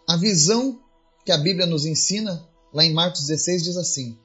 a 0.08 0.16
visão 0.16 0.80
que 1.24 1.30
a 1.30 1.38
Bíblia 1.38 1.66
nos 1.66 1.84
ensina, 1.86 2.46
lá 2.72 2.84
em 2.84 2.92
Marcos 2.92 3.26
16, 3.26 3.62
diz 3.62 3.76
assim: 3.76 4.18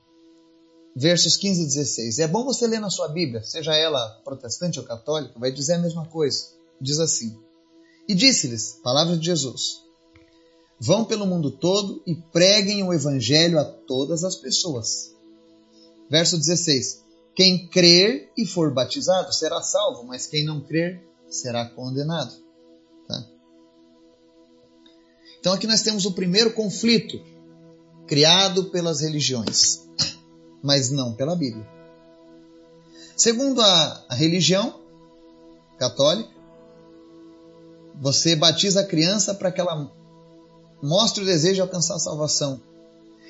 versos 0.95 1.37
15 1.37 1.61
e 1.61 1.65
16. 1.65 2.19
É 2.19 2.27
bom 2.27 2.43
você 2.43 2.65
ler 2.65 2.79
na 2.79 2.89
sua 2.89 3.07
Bíblia, 3.07 3.43
seja 3.43 3.75
ela 3.75 4.19
protestante 4.23 4.79
ou 4.79 4.85
católica, 4.85 5.37
vai 5.37 5.51
dizer 5.51 5.73
a 5.73 5.79
mesma 5.79 6.07
coisa. 6.07 6.47
Diz 6.81 6.99
assim: 6.99 7.37
E 8.07 8.15
disse-lhes, 8.15 8.79
palavra 8.83 9.15
de 9.15 9.25
Jesus: 9.25 9.81
Vão 10.79 11.05
pelo 11.05 11.27
mundo 11.27 11.51
todo 11.51 12.01
e 12.05 12.15
preguem 12.15 12.83
o 12.83 12.93
evangelho 12.93 13.59
a 13.59 13.65
todas 13.65 14.23
as 14.23 14.35
pessoas. 14.35 15.13
Verso 16.09 16.37
16: 16.37 17.03
Quem 17.37 17.67
crer 17.69 18.29
e 18.35 18.45
for 18.45 18.73
batizado 18.73 19.31
será 19.33 19.61
salvo, 19.61 20.03
mas 20.03 20.27
quem 20.27 20.43
não 20.43 20.59
crer 20.59 21.01
será 21.29 21.65
condenado. 21.69 22.33
Tá? 23.07 23.25
Então 25.39 25.53
aqui 25.53 25.65
nós 25.65 25.81
temos 25.81 26.05
o 26.05 26.11
primeiro 26.11 26.51
conflito 26.51 27.17
criado 28.05 28.65
pelas 28.65 28.99
religiões 28.99 29.87
mas 30.61 30.89
não 30.89 31.13
pela 31.13 31.35
Bíblia. 31.35 31.65
Segundo 33.15 33.61
a, 33.61 34.05
a 34.09 34.15
religião 34.15 34.81
católica, 35.77 36.29
você 37.95 38.35
batiza 38.35 38.81
a 38.81 38.85
criança 38.85 39.33
para 39.33 39.51
que 39.51 39.59
ela 39.59 39.91
mostre 40.83 41.23
o 41.23 41.25
desejo 41.25 41.55
de 41.55 41.61
alcançar 41.61 41.95
a 41.95 41.99
salvação. 41.99 42.61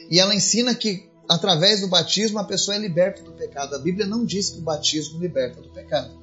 E 0.09 0.19
ela 0.19 0.35
ensina 0.35 0.75
que 0.75 1.09
através 1.27 1.81
do 1.81 1.87
batismo 1.87 2.39
a 2.39 2.43
pessoa 2.43 2.75
é 2.75 2.79
liberta 2.79 3.21
do 3.21 3.31
pecado. 3.31 3.75
A 3.75 3.79
Bíblia 3.79 4.05
não 4.05 4.25
diz 4.25 4.49
que 4.49 4.59
o 4.59 4.61
batismo 4.61 5.19
liberta 5.19 5.61
do 5.61 5.69
pecado. 5.69 6.17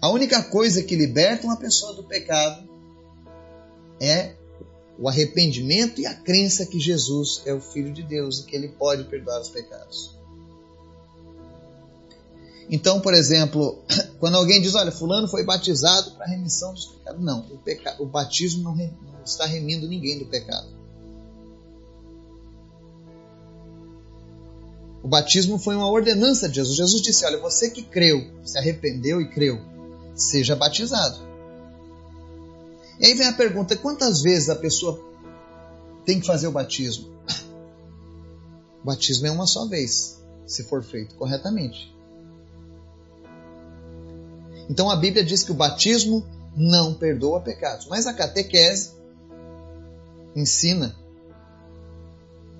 A 0.00 0.10
única 0.10 0.42
coisa 0.42 0.82
que 0.82 0.94
liberta 0.94 1.46
uma 1.46 1.56
pessoa 1.56 1.94
do 1.94 2.04
pecado 2.04 2.68
é 4.00 4.34
o 4.98 5.08
arrependimento 5.08 6.00
e 6.00 6.06
a 6.06 6.14
crença 6.14 6.66
que 6.66 6.78
Jesus 6.78 7.42
é 7.46 7.52
o 7.52 7.60
Filho 7.60 7.92
de 7.92 8.02
Deus 8.02 8.40
e 8.40 8.44
que 8.44 8.54
ele 8.54 8.68
pode 8.68 9.04
perdoar 9.04 9.40
os 9.40 9.48
pecados. 9.48 10.18
Então, 12.70 13.00
por 13.00 13.14
exemplo, 13.14 13.82
quando 14.20 14.36
alguém 14.36 14.60
diz, 14.60 14.74
olha, 14.74 14.92
fulano 14.92 15.26
foi 15.26 15.44
batizado 15.44 16.12
para 16.12 16.26
a 16.26 16.28
remissão 16.28 16.74
dos 16.74 16.86
pecados. 16.86 17.24
Não, 17.24 17.40
o, 17.40 17.58
peca... 17.58 17.96
o 17.98 18.06
batismo 18.06 18.62
não, 18.62 18.74
re... 18.74 18.92
não 19.02 19.24
está 19.24 19.46
remindo 19.46 19.88
ninguém 19.88 20.18
do 20.18 20.26
pecado. 20.26 20.77
O 25.08 25.10
batismo 25.10 25.58
foi 25.58 25.74
uma 25.74 25.90
ordenança 25.90 26.46
de 26.50 26.56
Jesus. 26.56 26.76
Jesus 26.76 27.00
disse, 27.00 27.24
olha, 27.24 27.40
você 27.40 27.70
que 27.70 27.82
creu, 27.82 28.30
se 28.44 28.58
arrependeu 28.58 29.22
e 29.22 29.30
creu, 29.30 29.58
seja 30.14 30.54
batizado. 30.54 31.18
E 33.00 33.06
aí 33.06 33.14
vem 33.14 33.26
a 33.26 33.32
pergunta: 33.32 33.74
quantas 33.74 34.20
vezes 34.20 34.50
a 34.50 34.54
pessoa 34.54 35.02
tem 36.04 36.20
que 36.20 36.26
fazer 36.26 36.46
o 36.46 36.52
batismo? 36.52 37.08
O 38.82 38.84
batismo 38.84 39.26
é 39.26 39.30
uma 39.30 39.46
só 39.46 39.66
vez, 39.66 40.22
se 40.46 40.62
for 40.64 40.84
feito 40.84 41.14
corretamente. 41.14 41.90
Então 44.68 44.90
a 44.90 44.96
Bíblia 44.96 45.24
diz 45.24 45.42
que 45.42 45.52
o 45.52 45.54
batismo 45.54 46.22
não 46.54 46.92
perdoa 46.92 47.40
pecados, 47.40 47.86
mas 47.86 48.06
a 48.06 48.12
catequese 48.12 48.90
ensina 50.36 50.94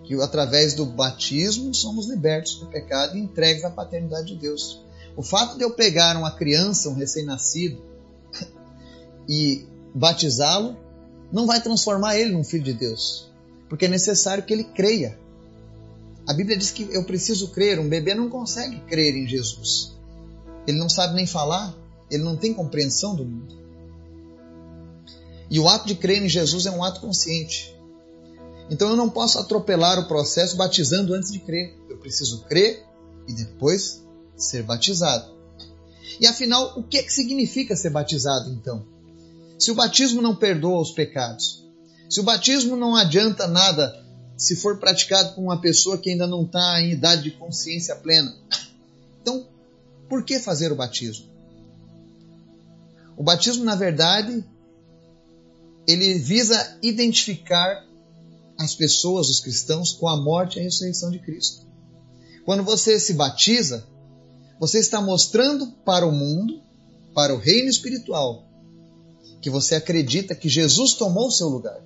que 0.08 0.14
através 0.22 0.72
do 0.72 0.86
batismo 0.86 1.74
somos 1.74 2.08
libertos 2.08 2.54
do 2.54 2.64
pecado 2.64 3.14
e 3.14 3.20
entregues 3.20 3.62
à 3.62 3.68
paternidade 3.68 4.28
de 4.28 4.36
Deus. 4.36 4.82
O 5.14 5.22
fato 5.22 5.58
de 5.58 5.62
eu 5.62 5.72
pegar 5.72 6.16
uma 6.16 6.30
criança, 6.30 6.88
um 6.88 6.94
recém-nascido, 6.94 7.78
e 9.28 9.66
batizá-lo, 9.94 10.78
não 11.30 11.46
vai 11.46 11.60
transformar 11.60 12.16
ele 12.16 12.32
num 12.32 12.42
filho 12.42 12.64
de 12.64 12.72
Deus, 12.72 13.30
porque 13.68 13.84
é 13.84 13.88
necessário 13.88 14.42
que 14.42 14.54
ele 14.54 14.64
creia. 14.64 15.18
A 16.26 16.32
Bíblia 16.32 16.56
diz 16.56 16.70
que 16.70 16.88
eu 16.90 17.04
preciso 17.04 17.48
crer, 17.48 17.78
um 17.78 17.86
bebê 17.86 18.14
não 18.14 18.30
consegue 18.30 18.80
crer 18.86 19.14
em 19.14 19.28
Jesus. 19.28 19.94
Ele 20.66 20.78
não 20.78 20.88
sabe 20.88 21.16
nem 21.16 21.26
falar, 21.26 21.76
ele 22.10 22.22
não 22.22 22.34
tem 22.34 22.54
compreensão 22.54 23.14
do 23.14 23.26
mundo. 23.26 23.58
E 25.50 25.60
o 25.60 25.68
ato 25.68 25.86
de 25.86 25.96
crer 25.96 26.22
em 26.22 26.28
Jesus 26.30 26.64
é 26.64 26.70
um 26.70 26.82
ato 26.82 26.98
consciente. 26.98 27.77
Então 28.70 28.90
eu 28.90 28.96
não 28.96 29.08
posso 29.08 29.38
atropelar 29.38 29.98
o 29.98 30.06
processo 30.06 30.56
batizando 30.56 31.14
antes 31.14 31.32
de 31.32 31.38
crer. 31.38 31.74
Eu 31.88 31.98
preciso 31.98 32.44
crer 32.44 32.84
e 33.26 33.32
depois 33.32 34.04
ser 34.36 34.62
batizado. 34.62 35.36
E 36.20 36.26
afinal, 36.26 36.78
o 36.78 36.82
que, 36.82 36.98
é 36.98 37.02
que 37.02 37.12
significa 37.12 37.76
ser 37.76 37.90
batizado 37.90 38.50
então? 38.50 38.84
Se 39.58 39.70
o 39.70 39.74
batismo 39.74 40.22
não 40.22 40.34
perdoa 40.34 40.80
os 40.80 40.92
pecados, 40.92 41.64
se 42.08 42.20
o 42.20 42.22
batismo 42.22 42.76
não 42.76 42.94
adianta 42.94 43.46
nada 43.46 44.04
se 44.36 44.54
for 44.54 44.78
praticado 44.78 45.34
por 45.34 45.42
uma 45.42 45.60
pessoa 45.60 45.98
que 45.98 46.10
ainda 46.10 46.26
não 46.26 46.44
está 46.44 46.80
em 46.80 46.92
idade 46.92 47.24
de 47.24 47.32
consciência 47.32 47.96
plena, 47.96 48.36
então 49.20 49.46
por 50.08 50.24
que 50.24 50.38
fazer 50.38 50.70
o 50.72 50.76
batismo? 50.76 51.26
O 53.16 53.22
batismo, 53.22 53.64
na 53.64 53.74
verdade, 53.74 54.44
ele 55.88 56.14
visa 56.14 56.78
identificar 56.80 57.84
as 58.58 58.74
pessoas, 58.74 59.28
os 59.28 59.40
cristãos, 59.40 59.92
com 59.92 60.08
a 60.08 60.16
morte 60.16 60.56
e 60.56 60.60
a 60.60 60.62
ressurreição 60.64 61.10
de 61.10 61.20
Cristo. 61.20 61.66
Quando 62.44 62.64
você 62.64 62.98
se 62.98 63.14
batiza, 63.14 63.86
você 64.58 64.80
está 64.80 65.00
mostrando 65.00 65.68
para 65.84 66.06
o 66.06 66.10
mundo, 66.10 66.60
para 67.14 67.32
o 67.32 67.38
reino 67.38 67.68
espiritual, 67.68 68.44
que 69.40 69.48
você 69.48 69.76
acredita 69.76 70.34
que 70.34 70.48
Jesus 70.48 70.94
tomou 70.94 71.28
o 71.28 71.30
seu 71.30 71.48
lugar. 71.48 71.80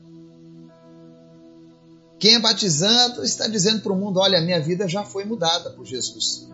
Quem 2.19 2.37
é 2.37 2.39
batizado 2.39 3.25
está 3.25 3.47
dizendo 3.47 3.83
para 3.83 3.93
o 3.93 3.97
mundo: 3.97 4.21
olha, 4.21 4.41
minha 4.41 4.61
vida 4.61 4.89
já 4.89 5.05
foi 5.05 5.25
mudada 5.25 5.71
por 5.71 5.85
Jesus. 5.85 6.49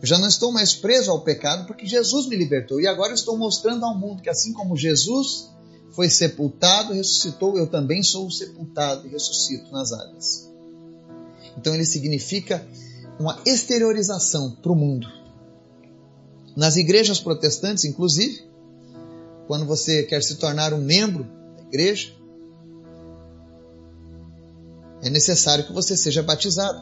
Eu 0.00 0.06
já 0.06 0.18
não 0.18 0.28
estou 0.28 0.52
mais 0.52 0.74
preso 0.74 1.10
ao 1.10 1.22
pecado 1.22 1.66
porque 1.66 1.84
Jesus 1.84 2.26
me 2.26 2.36
libertou. 2.36 2.80
E 2.80 2.86
agora 2.86 3.14
estou 3.14 3.36
mostrando 3.36 3.84
ao 3.84 3.98
mundo 3.98 4.22
que, 4.22 4.30
assim 4.30 4.52
como 4.52 4.76
Jesus 4.76 5.50
foi 5.98 6.08
sepultado 6.08 6.94
ressuscitou, 6.94 7.58
eu 7.58 7.66
também 7.66 8.04
sou 8.04 8.30
sepultado 8.30 9.04
e 9.04 9.10
ressuscito 9.10 9.72
nas 9.72 9.92
águas. 9.92 10.48
Então 11.56 11.74
ele 11.74 11.84
significa 11.84 12.64
uma 13.18 13.42
exteriorização 13.44 14.52
para 14.52 14.70
o 14.70 14.76
mundo. 14.76 15.08
Nas 16.56 16.76
igrejas 16.76 17.18
protestantes, 17.18 17.84
inclusive, 17.84 18.48
quando 19.48 19.66
você 19.66 20.04
quer 20.04 20.22
se 20.22 20.36
tornar 20.36 20.72
um 20.72 20.80
membro 20.80 21.24
da 21.56 21.62
igreja, 21.64 22.14
é 25.02 25.10
necessário 25.10 25.66
que 25.66 25.72
você 25.72 25.96
seja 25.96 26.22
batizado, 26.22 26.80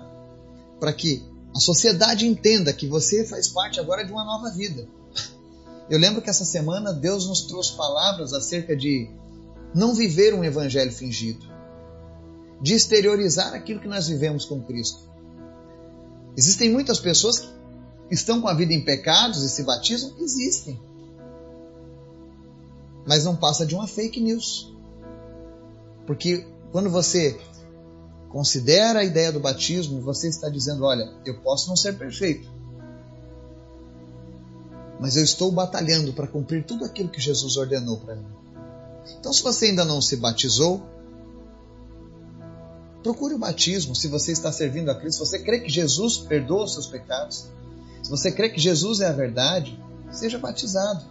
para 0.78 0.92
que 0.92 1.24
a 1.54 1.58
sociedade 1.58 2.26
entenda 2.26 2.70
que 2.70 2.86
você 2.86 3.24
faz 3.24 3.48
parte 3.48 3.80
agora 3.80 4.04
de 4.04 4.12
uma 4.12 4.26
nova 4.26 4.50
vida. 4.50 4.86
Eu 5.88 5.98
lembro 5.98 6.20
que 6.20 6.30
essa 6.30 6.44
semana 6.44 6.92
Deus 6.92 7.26
nos 7.28 7.42
trouxe 7.42 7.76
palavras 7.76 8.32
acerca 8.32 8.76
de 8.76 9.08
não 9.74 9.94
viver 9.94 10.34
um 10.34 10.42
evangelho 10.42 10.92
fingido, 10.92 11.46
de 12.60 12.74
exteriorizar 12.74 13.54
aquilo 13.54 13.80
que 13.80 13.88
nós 13.88 14.08
vivemos 14.08 14.44
com 14.44 14.62
Cristo. 14.62 14.98
Existem 16.36 16.70
muitas 16.70 16.98
pessoas 16.98 17.38
que 17.38 17.48
estão 18.10 18.40
com 18.40 18.48
a 18.48 18.54
vida 18.54 18.72
em 18.72 18.84
pecados 18.84 19.42
e 19.42 19.48
se 19.48 19.62
batizam? 19.62 20.14
Existem. 20.18 20.80
Mas 23.06 23.24
não 23.24 23.36
passa 23.36 23.64
de 23.64 23.74
uma 23.74 23.86
fake 23.86 24.20
news. 24.20 24.74
Porque 26.06 26.46
quando 26.72 26.90
você 26.90 27.38
considera 28.28 29.00
a 29.00 29.04
ideia 29.04 29.32
do 29.32 29.40
batismo, 29.40 30.00
você 30.00 30.28
está 30.28 30.48
dizendo: 30.48 30.84
olha, 30.84 31.12
eu 31.24 31.40
posso 31.42 31.68
não 31.68 31.76
ser 31.76 31.96
perfeito, 31.96 32.48
mas 35.00 35.16
eu 35.16 35.24
estou 35.24 35.52
batalhando 35.52 36.12
para 36.12 36.26
cumprir 36.26 36.64
tudo 36.64 36.84
aquilo 36.84 37.08
que 37.08 37.20
Jesus 37.20 37.56
ordenou 37.56 37.98
para 37.98 38.16
mim. 38.16 38.26
Então, 39.18 39.32
se 39.32 39.42
você 39.42 39.66
ainda 39.66 39.84
não 39.84 40.00
se 40.00 40.16
batizou, 40.16 40.82
procure 43.02 43.34
o 43.34 43.38
batismo 43.38 43.94
se 43.94 44.08
você 44.08 44.32
está 44.32 44.50
servindo 44.50 44.90
a 44.90 44.94
Cristo. 44.94 45.24
Se 45.24 45.30
você 45.30 45.38
crê 45.38 45.60
que 45.60 45.70
Jesus 45.70 46.18
perdoa 46.18 46.64
os 46.64 46.72
seus 46.72 46.86
pecados, 46.86 47.46
se 48.02 48.10
você 48.10 48.32
crê 48.32 48.48
que 48.48 48.60
Jesus 48.60 49.00
é 49.00 49.06
a 49.06 49.12
verdade, 49.12 49.78
seja 50.10 50.38
batizado. 50.38 51.04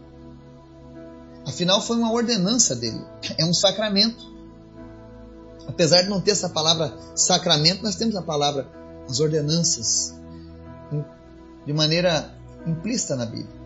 Afinal, 1.45 1.81
foi 1.81 1.97
uma 1.97 2.11
ordenança 2.11 2.75
dele, 2.75 3.01
é 3.37 3.45
um 3.45 3.53
sacramento. 3.53 4.33
Apesar 5.67 6.01
de 6.03 6.09
não 6.09 6.21
ter 6.21 6.31
essa 6.31 6.49
palavra 6.49 6.93
sacramento, 7.15 7.83
nós 7.83 7.95
temos 7.95 8.15
a 8.15 8.21
palavra 8.21 8.67
as 9.07 9.19
ordenanças 9.19 10.15
de 11.65 11.73
maneira 11.73 12.33
implícita 12.65 13.15
na 13.15 13.25
Bíblia. 13.25 13.64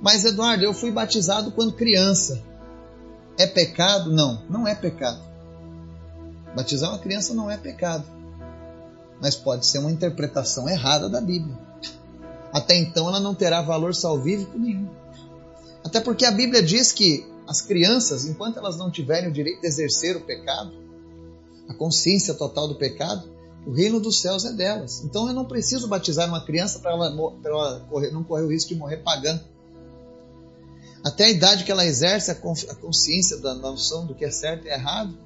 Mas 0.00 0.24
Eduardo, 0.24 0.64
eu 0.64 0.74
fui 0.74 0.90
batizado 0.90 1.50
quando 1.52 1.72
criança. 1.72 2.42
É 3.38 3.46
pecado? 3.46 4.12
Não, 4.12 4.42
não 4.48 4.66
é 4.66 4.74
pecado. 4.74 5.20
Batizar 6.54 6.90
uma 6.90 6.98
criança 6.98 7.34
não 7.34 7.50
é 7.50 7.56
pecado. 7.56 8.04
Mas 9.20 9.34
pode 9.34 9.66
ser 9.66 9.78
uma 9.78 9.90
interpretação 9.90 10.68
errada 10.68 11.08
da 11.08 11.20
Bíblia. 11.20 11.58
Até 12.52 12.76
então 12.76 13.08
ela 13.08 13.20
não 13.20 13.34
terá 13.34 13.60
valor 13.60 13.94
salvífico 13.94 14.58
nenhum. 14.58 14.88
Até 15.84 16.00
porque 16.00 16.24
a 16.24 16.30
Bíblia 16.30 16.62
diz 16.62 16.92
que 16.92 17.26
as 17.46 17.60
crianças, 17.60 18.26
enquanto 18.26 18.58
elas 18.58 18.76
não 18.76 18.90
tiverem 18.90 19.28
o 19.28 19.32
direito 19.32 19.60
de 19.60 19.66
exercer 19.66 20.16
o 20.16 20.22
pecado, 20.22 20.72
a 21.68 21.74
consciência 21.74 22.34
total 22.34 22.68
do 22.68 22.74
pecado, 22.74 23.30
o 23.66 23.72
reino 23.72 24.00
dos 24.00 24.20
céus 24.20 24.44
é 24.44 24.52
delas. 24.52 25.02
Então 25.04 25.28
eu 25.28 25.34
não 25.34 25.44
preciso 25.44 25.88
batizar 25.88 26.28
uma 26.28 26.44
criança 26.44 26.78
para 26.78 26.92
ela, 26.92 27.38
ela 27.44 27.80
correr, 27.90 28.10
não 28.10 28.22
correr 28.22 28.44
o 28.44 28.50
risco 28.50 28.68
de 28.68 28.76
morrer 28.76 28.98
pagando. 28.98 29.40
Até 31.06 31.26
a 31.26 31.30
idade 31.30 31.62
que 31.62 31.70
ela 31.70 31.86
exerce 31.86 32.32
a 32.32 32.34
consciência 32.34 33.36
da 33.36 33.54
noção 33.54 34.04
do 34.04 34.12
que 34.12 34.24
é 34.24 34.30
certo 34.32 34.66
e 34.66 34.68
errado, 34.68 35.16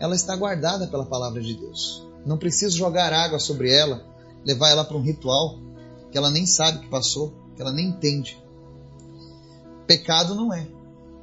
ela 0.00 0.16
está 0.16 0.34
guardada 0.34 0.88
pela 0.88 1.06
palavra 1.06 1.40
de 1.40 1.54
Deus. 1.54 2.04
Não 2.26 2.36
preciso 2.36 2.76
jogar 2.76 3.12
água 3.12 3.38
sobre 3.38 3.72
ela, 3.72 4.04
levar 4.44 4.68
ela 4.70 4.84
para 4.84 4.96
um 4.96 5.00
ritual 5.00 5.60
que 6.10 6.18
ela 6.18 6.28
nem 6.28 6.44
sabe 6.44 6.80
que 6.80 6.88
passou, 6.88 7.32
que 7.54 7.62
ela 7.62 7.70
nem 7.70 7.86
entende. 7.86 8.36
Pecado 9.86 10.34
não 10.34 10.52
é. 10.52 10.66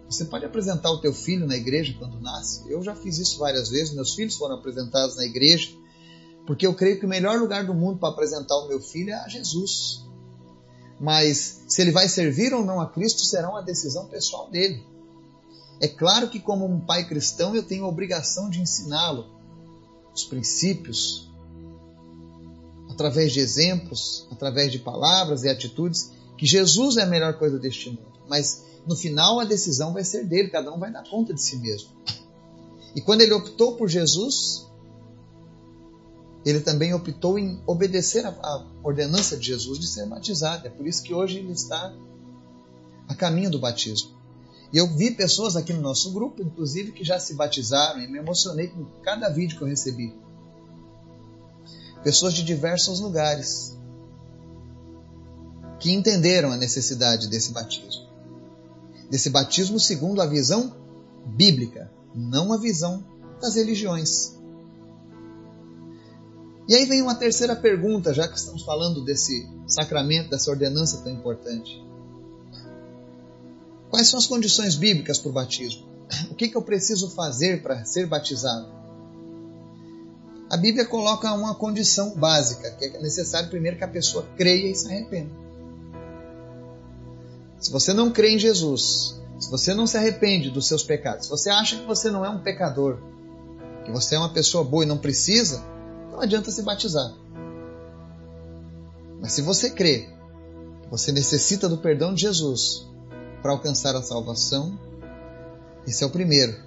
Você 0.09 0.23
pode 0.23 0.45
apresentar 0.45 0.91
o 0.91 1.01
teu 1.01 1.13
filho 1.13 1.45
na 1.45 1.57
igreja 1.57 1.93
quando 1.99 2.17
nasce. 2.21 2.63
Eu 2.71 2.81
já 2.81 2.95
fiz 2.95 3.17
isso 3.17 3.37
várias 3.37 3.67
vezes. 3.67 3.93
Meus 3.93 4.15
filhos 4.15 4.37
foram 4.37 4.55
apresentados 4.55 5.17
na 5.17 5.25
igreja, 5.25 5.71
porque 6.47 6.65
eu 6.65 6.73
creio 6.73 6.97
que 7.01 7.05
o 7.05 7.09
melhor 7.09 7.37
lugar 7.37 7.65
do 7.65 7.73
mundo 7.73 7.99
para 7.99 8.07
apresentar 8.13 8.55
o 8.59 8.69
meu 8.69 8.79
filho 8.79 9.09
é 9.09 9.15
a 9.15 9.27
Jesus. 9.27 10.05
Mas 10.99 11.63
se 11.67 11.81
ele 11.81 11.91
vai 11.91 12.07
servir 12.07 12.53
ou 12.53 12.63
não 12.63 12.79
a 12.79 12.89
Cristo 12.89 13.21
será 13.21 13.49
uma 13.49 13.61
decisão 13.61 14.07
pessoal 14.07 14.49
dele. 14.49 14.83
É 15.81 15.87
claro 15.87 16.29
que, 16.29 16.39
como 16.39 16.65
um 16.65 16.79
pai 16.79 17.05
cristão, 17.05 17.55
eu 17.55 17.63
tenho 17.63 17.85
a 17.85 17.89
obrigação 17.89 18.49
de 18.49 18.61
ensiná-lo 18.61 19.35
os 20.15 20.23
princípios, 20.23 21.29
através 22.89 23.33
de 23.33 23.41
exemplos, 23.41 24.25
através 24.31 24.71
de 24.71 24.79
palavras 24.79 25.43
e 25.43 25.49
atitudes, 25.49 26.11
que 26.37 26.45
Jesus 26.45 26.95
é 26.95 27.03
a 27.03 27.05
melhor 27.05 27.37
coisa 27.37 27.59
deste 27.59 27.89
mundo. 27.89 28.13
Mas 28.29 28.63
no 28.87 28.95
final 28.95 29.39
a 29.39 29.43
decisão 29.43 29.91
vai 29.91 30.05
ser 30.05 30.25
dele, 30.25 30.49
cada 30.49 30.73
um 30.73 30.79
vai 30.79 30.91
dar 30.91 31.03
conta 31.09 31.33
de 31.33 31.41
si 31.41 31.57
mesmo. 31.57 31.89
E 32.95 33.01
quando 33.01 33.21
ele 33.21 33.33
optou 33.33 33.75
por 33.75 33.89
Jesus, 33.89 34.65
ele 36.45 36.59
também 36.59 36.93
optou 36.93 37.39
em 37.39 37.61
obedecer 37.65 38.25
a, 38.25 38.65
ordenança 38.83 39.35
de 39.35 39.47
Jesus 39.47 39.79
de 39.79 39.87
ser 39.87 40.05
batizado. 40.05 40.67
É 40.67 40.69
por 40.69 40.87
isso 40.87 41.01
que 41.01 41.13
hoje 41.13 41.39
ele 41.39 41.51
está 41.51 41.93
a 43.07 43.15
caminho 43.15 43.49
do 43.49 43.59
batismo. 43.59 44.11
E 44.71 44.77
eu 44.77 44.87
vi 44.95 45.11
pessoas 45.11 45.55
aqui 45.55 45.73
no 45.73 45.81
nosso 45.81 46.11
grupo, 46.11 46.41
inclusive, 46.41 46.91
que 46.91 47.03
já 47.03 47.19
se 47.19 47.33
batizaram 47.33 48.01
e 48.01 48.07
me 48.07 48.19
emocionei 48.19 48.67
com 48.67 48.85
cada 49.01 49.29
vídeo 49.29 49.57
que 49.57 49.63
eu 49.63 49.67
recebi. 49.67 50.13
Pessoas 52.03 52.33
de 52.33 52.43
diversos 52.43 52.99
lugares 52.99 53.77
que 55.79 55.91
entenderam 55.91 56.51
a 56.51 56.57
necessidade 56.57 57.27
desse 57.27 57.51
batismo 57.51 58.05
desse 59.09 59.29
batismo 59.29 59.79
segundo 59.79 60.21
a 60.21 60.25
visão 60.25 60.75
bíblica, 61.25 61.91
não 62.13 62.53
a 62.53 62.57
visão 62.57 63.03
das 63.41 63.55
religiões. 63.55 64.35
E 66.67 66.75
aí 66.75 66.85
vem 66.85 67.01
uma 67.01 67.15
terceira 67.15 67.55
pergunta, 67.55 68.13
já 68.13 68.27
que 68.27 68.37
estamos 68.37 68.63
falando 68.63 69.03
desse 69.03 69.47
sacramento, 69.67 70.29
dessa 70.29 70.49
ordenança 70.49 71.01
tão 71.03 71.11
importante. 71.11 71.83
Quais 73.89 74.07
são 74.07 74.17
as 74.17 74.25
condições 74.25 74.75
bíblicas 74.75 75.19
para 75.19 75.29
o 75.29 75.33
batismo? 75.33 75.85
O 76.31 76.35
que, 76.35 76.49
que 76.49 76.57
eu 76.57 76.61
preciso 76.61 77.09
fazer 77.11 77.61
para 77.61 77.85
ser 77.85 78.07
batizado? 78.07 78.67
A 80.49 80.57
Bíblia 80.57 80.85
coloca 80.85 81.31
uma 81.33 81.55
condição 81.55 82.15
básica, 82.15 82.69
que 82.71 82.85
é 82.85 83.01
necessário 83.01 83.49
primeiro 83.49 83.77
que 83.77 83.83
a 83.83 83.87
pessoa 83.87 84.27
creia 84.37 84.69
e 84.69 84.75
se 84.75 84.87
arrependa. 84.87 85.31
Se 87.59 87.71
você 87.71 87.93
não 87.93 88.11
crê 88.11 88.35
em 88.35 88.39
Jesus, 88.39 89.19
se 89.39 89.49
você 89.49 89.73
não 89.73 89.87
se 89.87 89.97
arrepende 89.97 90.49
dos 90.51 90.67
seus 90.67 90.83
pecados, 90.83 91.25
se 91.25 91.31
você 91.31 91.49
acha 91.49 91.77
que 91.77 91.85
você 91.85 92.11
não 92.11 92.23
é 92.23 92.29
um 92.29 92.39
pecador, 92.39 92.99
que 93.83 93.91
você 93.91 94.15
é 94.15 94.19
uma 94.19 94.33
pessoa 94.33 94.63
boa 94.63 94.83
e 94.83 94.87
não 94.87 94.97
precisa, 94.97 95.63
não 96.15 96.23
adianta 96.23 96.51
se 96.51 96.61
batizar. 96.61 97.13
Mas 99.21 99.33
se 99.33 99.41
você 99.41 99.69
crê 99.69 100.09
que 100.83 100.89
você 100.89 101.11
necessita 101.11 101.69
do 101.69 101.77
perdão 101.77 102.13
de 102.13 102.21
Jesus, 102.21 102.85
para 103.45 103.53
alcançar 103.53 103.95
a 103.95 104.01
salvação. 104.01 104.75
Esse 105.85 106.03
é 106.03 106.07
o 106.07 106.09
primeiro. 106.09 106.59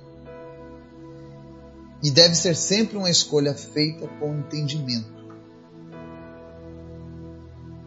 E 2.00 2.08
deve 2.08 2.36
ser 2.36 2.54
sempre 2.54 2.96
uma 2.96 3.10
escolha 3.10 3.52
feita 3.52 4.06
com 4.06 4.38
entendimento. 4.38 5.10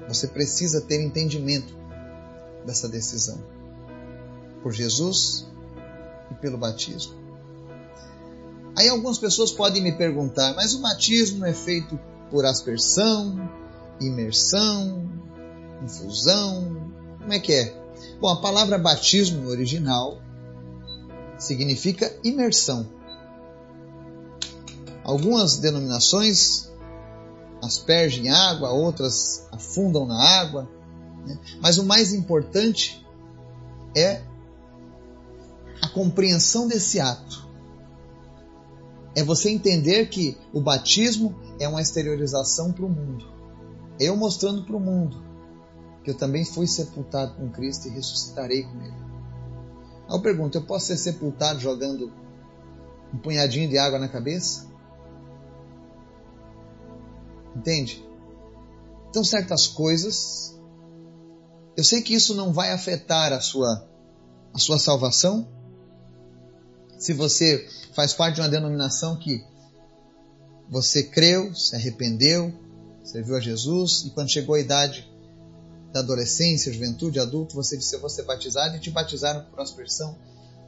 Você 0.09 0.27
precisa 0.27 0.81
ter 0.81 1.01
entendimento 1.01 1.73
dessa 2.65 2.89
decisão. 2.89 3.41
Por 4.61 4.73
Jesus 4.73 5.47
e 6.29 6.33
pelo 6.33 6.57
batismo. 6.57 7.20
Aí 8.75 8.87
algumas 8.87 9.17
pessoas 9.17 9.51
podem 9.51 9.81
me 9.81 9.91
perguntar, 9.91 10.53
mas 10.55 10.73
o 10.73 10.79
batismo 10.79 11.45
é 11.45 11.53
feito 11.53 11.99
por 12.29 12.45
aspersão, 12.45 13.49
imersão, 13.99 15.09
infusão, 15.83 16.91
como 17.19 17.33
é 17.33 17.39
que 17.39 17.53
é? 17.53 17.75
Bom, 18.19 18.29
a 18.29 18.41
palavra 18.41 18.77
batismo 18.77 19.41
no 19.41 19.49
original 19.49 20.21
significa 21.37 22.15
imersão. 22.23 22.87
Algumas 25.03 25.57
denominações 25.57 26.71
aspergem 27.61 28.29
água, 28.29 28.71
outras 28.71 29.45
afundam 29.51 30.05
na 30.05 30.19
água, 30.19 30.69
né? 31.25 31.37
mas 31.59 31.77
o 31.77 31.85
mais 31.85 32.13
importante 32.13 33.05
é 33.95 34.21
a 35.81 35.87
compreensão 35.89 36.67
desse 36.67 36.99
ato. 36.99 37.50
É 39.15 39.23
você 39.23 39.49
entender 39.49 40.07
que 40.07 40.37
o 40.53 40.61
batismo 40.61 41.35
é 41.59 41.67
uma 41.67 41.81
exteriorização 41.81 42.71
para 42.71 42.85
o 42.85 42.89
mundo. 42.89 43.25
Eu 43.99 44.15
mostrando 44.15 44.63
para 44.63 44.75
o 44.75 44.79
mundo 44.79 45.31
que 46.03 46.09
eu 46.09 46.15
também 46.15 46.43
fui 46.43 46.65
sepultado 46.65 47.35
com 47.35 47.49
Cristo 47.49 47.87
e 47.87 47.91
ressuscitarei 47.91 48.63
com 48.63 48.81
Ele. 48.81 48.95
Aí 50.07 50.15
eu 50.15 50.21
pergunto: 50.21 50.57
eu 50.57 50.63
posso 50.63 50.87
ser 50.87 50.97
sepultado 50.97 51.59
jogando 51.59 52.11
um 53.13 53.17
punhadinho 53.17 53.69
de 53.69 53.77
água 53.77 53.99
na 53.99 54.07
cabeça? 54.07 54.69
Entende? 57.55 58.07
Então, 59.09 59.23
certas 59.23 59.67
coisas, 59.67 60.57
eu 61.75 61.83
sei 61.83 62.01
que 62.01 62.13
isso 62.13 62.33
não 62.33 62.53
vai 62.53 62.71
afetar 62.71 63.33
a 63.33 63.41
sua, 63.41 63.87
a 64.53 64.57
sua 64.57 64.79
salvação. 64.79 65.47
Se 67.01 67.13
você 67.13 67.67
faz 67.93 68.13
parte 68.13 68.35
de 68.35 68.41
uma 68.41 68.47
denominação 68.47 69.17
que 69.17 69.43
você 70.69 71.01
creu, 71.01 71.51
se 71.55 71.75
arrependeu, 71.75 72.53
serviu 73.03 73.35
a 73.35 73.39
Jesus 73.39 74.03
e 74.05 74.11
quando 74.11 74.29
chegou 74.29 74.53
a 74.53 74.59
idade 74.59 75.11
da 75.91 76.01
adolescência, 76.01 76.71
juventude, 76.71 77.19
adulto, 77.19 77.55
você 77.55 77.75
disse 77.75 77.95
eu 77.95 77.99
vou 77.99 78.07
ser 78.07 78.21
batizado 78.21 78.75
e 78.75 78.79
te 78.79 78.91
batizaram 78.91 79.43
por 79.45 79.59
aspersão. 79.59 80.15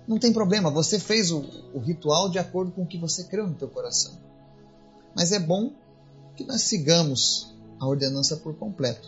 Não 0.08 0.17
tem 0.17 0.34
problema, 0.34 0.72
você 0.72 0.98
fez 0.98 1.30
o, 1.30 1.46
o 1.72 1.80
ritual 1.80 2.32
de 2.32 2.39
acordo 2.39 2.72
com 2.72 2.82
o 2.82 2.88
que 2.88 2.98
você 2.98 3.26
creu 3.26 3.46
no 3.46 3.54
teu 3.54 3.69
coração. 3.69 4.17
Mas 5.15 5.32
é 5.32 5.38
bom 5.39 5.72
que 6.36 6.43
nós 6.43 6.63
sigamos 6.63 7.54
a 7.80 7.88
ordenança 7.88 8.38
por 8.38 8.56
completo. 8.56 9.08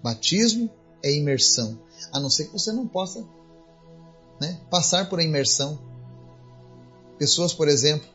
Batismo 0.00 0.70
é 1.02 1.12
imersão, 1.12 1.76
a 2.12 2.20
não 2.20 2.30
ser 2.30 2.44
que 2.44 2.52
você 2.52 2.70
não 2.70 2.86
possa 2.86 3.20
né, 4.40 4.60
passar 4.70 5.10
por 5.10 5.18
a 5.18 5.24
imersão. 5.24 5.92
Pessoas, 7.24 7.54
por 7.54 7.68
exemplo, 7.68 8.06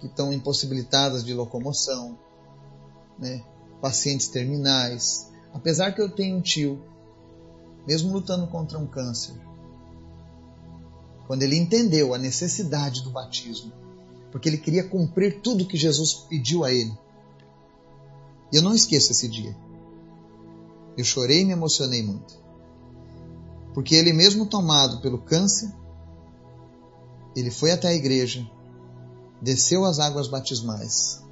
que 0.00 0.06
estão 0.06 0.32
impossibilitadas 0.32 1.24
de 1.24 1.32
locomoção, 1.32 2.18
né, 3.18 3.44
pacientes 3.80 4.26
terminais, 4.26 5.28
Apesar 5.52 5.92
que 5.92 6.00
eu 6.00 6.08
tenho 6.08 6.36
um 6.36 6.40
tio, 6.40 6.80
mesmo 7.86 8.12
lutando 8.12 8.46
contra 8.46 8.78
um 8.78 8.86
câncer, 8.86 9.34
quando 11.26 11.42
ele 11.42 11.56
entendeu 11.56 12.14
a 12.14 12.18
necessidade 12.18 13.02
do 13.02 13.10
batismo, 13.10 13.72
porque 14.30 14.48
ele 14.48 14.58
queria 14.58 14.86
cumprir 14.86 15.40
tudo 15.40 15.66
que 15.66 15.76
Jesus 15.76 16.14
pediu 16.14 16.64
a 16.64 16.72
ele. 16.72 16.96
E 18.52 18.56
eu 18.56 18.62
não 18.62 18.74
esqueço 18.74 19.12
esse 19.12 19.28
dia. 19.28 19.56
Eu 20.96 21.04
chorei 21.04 21.40
e 21.40 21.44
me 21.44 21.52
emocionei 21.52 22.02
muito. 22.02 22.38
Porque 23.74 23.94
ele 23.94 24.12
mesmo 24.12 24.46
tomado 24.46 25.00
pelo 25.00 25.18
câncer, 25.18 25.72
ele 27.38 27.50
foi 27.50 27.70
até 27.70 27.88
a 27.88 27.94
igreja, 27.94 28.48
desceu 29.40 29.84
as 29.84 29.98
águas 29.98 30.28
batismais. 30.28 31.22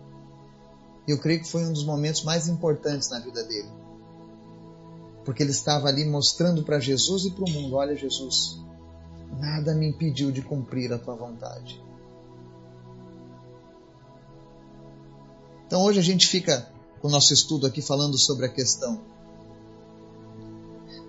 E 1.06 1.10
eu 1.10 1.18
creio 1.18 1.40
que 1.40 1.48
foi 1.48 1.64
um 1.64 1.72
dos 1.72 1.84
momentos 1.84 2.22
mais 2.24 2.48
importantes 2.48 3.08
na 3.10 3.20
vida 3.20 3.42
dele 3.44 3.86
porque 5.26 5.42
ele 5.42 5.50
estava 5.50 5.88
ali 5.88 6.04
mostrando 6.04 6.62
para 6.62 6.78
Jesus 6.78 7.24
e 7.24 7.32
para 7.32 7.44
o 7.44 7.50
mundo: 7.50 7.74
olha, 7.74 7.96
Jesus, 7.96 8.60
nada 9.40 9.74
me 9.74 9.88
impediu 9.88 10.30
de 10.30 10.40
cumprir 10.40 10.92
a 10.92 10.98
tua 10.98 11.16
vontade. 11.16 11.84
Então 15.66 15.82
hoje 15.82 15.98
a 15.98 16.02
gente 16.02 16.28
fica 16.28 16.70
com 17.00 17.08
o 17.08 17.10
nosso 17.10 17.34
estudo 17.34 17.66
aqui 17.66 17.82
falando 17.82 18.16
sobre 18.16 18.46
a 18.46 18.48
questão 18.48 19.00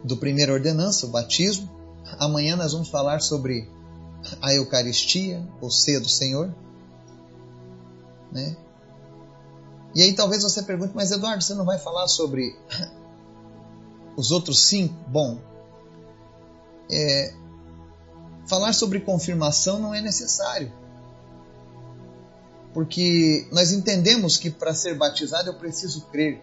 do 0.04 0.18
primeira 0.18 0.52
ordenança, 0.52 1.06
o 1.06 1.10
batismo. 1.10 1.70
Amanhã 2.18 2.56
nós 2.56 2.74
vamos 2.74 2.90
falar 2.90 3.22
sobre 3.22 3.70
a 4.42 4.54
Eucaristia, 4.54 5.46
ou 5.62 5.70
ceia 5.70 6.00
do 6.00 6.10
Senhor. 6.10 6.54
Né? 8.32 8.56
E 9.96 10.02
aí 10.02 10.14
talvez 10.14 10.44
você 10.44 10.62
pergunte, 10.64 10.94
mas 10.96 11.12
Eduardo, 11.12 11.44
você 11.44 11.54
não 11.54 11.66
vai 11.66 11.80
falar 11.80 12.08
sobre 12.08 12.56
os 14.16 14.32
outros 14.32 14.66
cinco, 14.66 14.94
bom, 15.08 15.40
é, 16.92 17.34
falar 18.48 18.74
sobre 18.74 19.00
confirmação 19.00 19.80
não 19.80 19.94
é 19.94 20.02
necessário. 20.02 20.72
Porque 22.74 23.48
nós 23.52 23.72
entendemos 23.72 24.38
que 24.38 24.52
para 24.52 24.74
ser 24.74 24.96
batizado 24.96 25.50
eu 25.50 25.56
preciso 25.56 26.02
crer. 26.12 26.42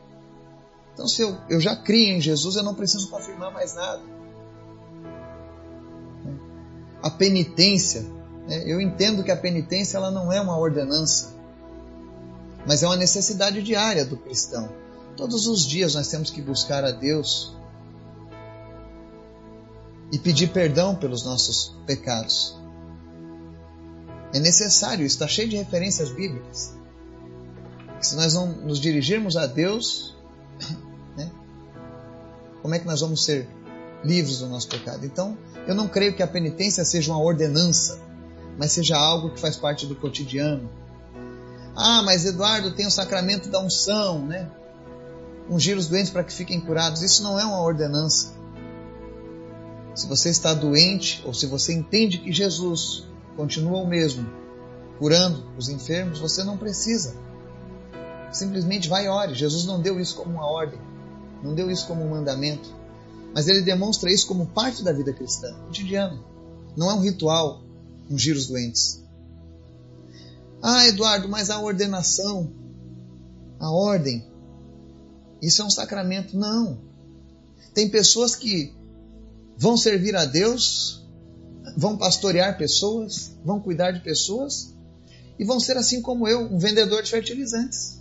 Então, 0.93 1.07
se 1.09 1.23
eu, 1.23 1.37
eu 1.49 1.61
já 1.61 1.77
criei 1.77 2.17
em 2.17 2.21
Jesus, 2.21 2.57
eu 2.57 2.63
não 2.63 2.75
preciso 2.75 3.09
confirmar 3.09 3.53
mais 3.53 3.75
nada. 3.75 4.03
A 7.05 7.11
penitência, 7.11 8.01
né? 8.49 8.63
eu 8.65 8.81
entendo 8.81 9.23
que 9.23 9.31
a 9.31 9.37
penitência 9.37 9.99
ela 9.99 10.11
não 10.11 10.33
é 10.33 10.41
uma 10.41 10.57
ordenança, 10.57 11.35
mas 12.67 12.83
é 12.83 12.87
uma 12.87 12.97
necessidade 12.97 13.63
diária 13.63 14.07
do 14.07 14.17
cristão. 14.17 14.71
Todos 15.15 15.47
os 15.47 15.67
dias 15.67 15.95
nós 15.95 16.09
temos 16.09 16.31
que 16.31 16.41
buscar 16.41 16.83
a 16.83 16.91
Deus 16.91 17.55
e 20.11 20.19
pedir 20.19 20.47
perdão 20.47 20.97
pelos 20.97 21.23
nossos 21.27 21.77
pecados. 21.85 22.59
É 24.33 24.39
necessário, 24.39 25.05
está 25.05 25.29
cheio 25.29 25.51
de 25.51 25.57
referências 25.57 26.11
bíblicas. 26.11 26.73
Se 28.01 28.17
nós 28.17 28.33
não 28.33 28.47
nos 28.47 28.81
dirigirmos 28.81 29.37
a 29.37 29.47
Deus, 29.47 30.17
né, 31.19 31.31
como 32.63 32.75
é 32.75 32.79
que 32.79 32.87
nós 32.87 33.03
vamos 33.03 33.23
ser 33.23 33.47
livres 34.05 34.39
do 34.39 34.47
nosso 34.47 34.69
pecado? 34.69 35.05
Então, 35.05 35.37
eu 35.67 35.75
não 35.75 35.89
creio 35.89 36.15
que 36.15 36.23
a 36.23 36.27
penitência 36.27 36.85
seja 36.85 37.13
uma 37.13 37.21
ordenança, 37.21 37.99
mas 38.59 38.73
seja 38.73 38.97
algo 38.97 39.31
que 39.31 39.41
faz 39.41 39.57
parte 39.57 39.87
do 39.87 39.97
cotidiano. 39.97 40.69
Ah, 41.77 42.03
mas 42.03 42.25
Eduardo 42.25 42.73
tem 42.73 42.87
o 42.87 42.91
sacramento 42.91 43.49
da 43.49 43.61
unção, 43.61 44.25
né? 44.25 44.49
Ungir 45.51 45.77
os 45.77 45.89
doentes 45.89 46.11
para 46.11 46.23
que 46.23 46.33
fiquem 46.33 46.61
curados. 46.61 47.03
Isso 47.03 47.23
não 47.23 47.39
é 47.39 47.45
uma 47.45 47.61
ordenança. 47.61 48.33
Se 49.95 50.07
você 50.07 50.29
está 50.29 50.55
doente 50.55 51.23
ou 51.25 51.35
se 51.35 51.47
você 51.47 51.73
entende 51.73 52.19
que 52.19 52.33
Jesus 52.33 53.05
continua 53.37 53.79
o 53.79 53.87
mesmo, 53.87 54.29
curando 54.99 55.45
os 55.57 55.69
enfermos, 55.69 56.19
você 56.19 56.45
não 56.45 56.57
precisa. 56.57 57.15
Simplesmente 58.33 58.89
vai 58.89 59.07
e 59.07 59.09
ore. 59.09 59.35
Jesus 59.35 59.65
não 59.65 59.81
deu 59.81 60.01
isso 60.01 60.17
como 60.17 60.35
uma 60.35 60.47
ordem, 60.47 60.81
não 61.43 61.55
deu 61.55 61.71
isso 61.71 61.87
como 61.87 62.05
um 62.05 62.11
mandamento, 62.11 62.75
mas 63.35 63.49
ele 63.49 63.63
demonstra 63.63 64.13
isso 64.13 64.29
como 64.29 64.47
parte 64.47 64.85
da 64.85 64.93
vida 64.93 65.13
cristã, 65.13 65.53
cotidiana. 65.67 66.23
Não 66.77 66.89
é 66.89 66.95
um 66.95 67.01
ritual 67.01 67.65
ungir 68.09 68.37
os 68.37 68.47
doentes. 68.47 69.03
Ah, 70.63 70.87
Eduardo, 70.87 71.29
mas 71.29 71.51
a 71.51 71.61
ordenação, 71.61 72.53
a 73.59 73.71
ordem, 73.71 74.25
isso 75.43 75.61
é 75.61 75.65
um 75.65 75.71
sacramento? 75.71 76.39
Não. 76.39 76.81
Tem 77.75 77.91
pessoas 77.91 78.37
que 78.37 78.73
vão 79.59 79.77
servir 79.77 80.15
a 80.15 80.25
Deus, 80.25 81.05
vão 81.77 81.99
pastorear 81.99 82.57
pessoas, 82.57 83.37
vão 83.45 83.61
cuidar 83.61 83.91
de 83.91 84.01
pessoas 84.01 84.75
e 85.39 85.45
vão 85.45 85.59
ser 85.59 85.77
assim 85.77 86.01
como 86.01 86.29
eu, 86.29 86.43
um 86.43 86.59
vendedor 86.59 87.03
de 87.03 87.11
fertilizantes. 87.11 88.01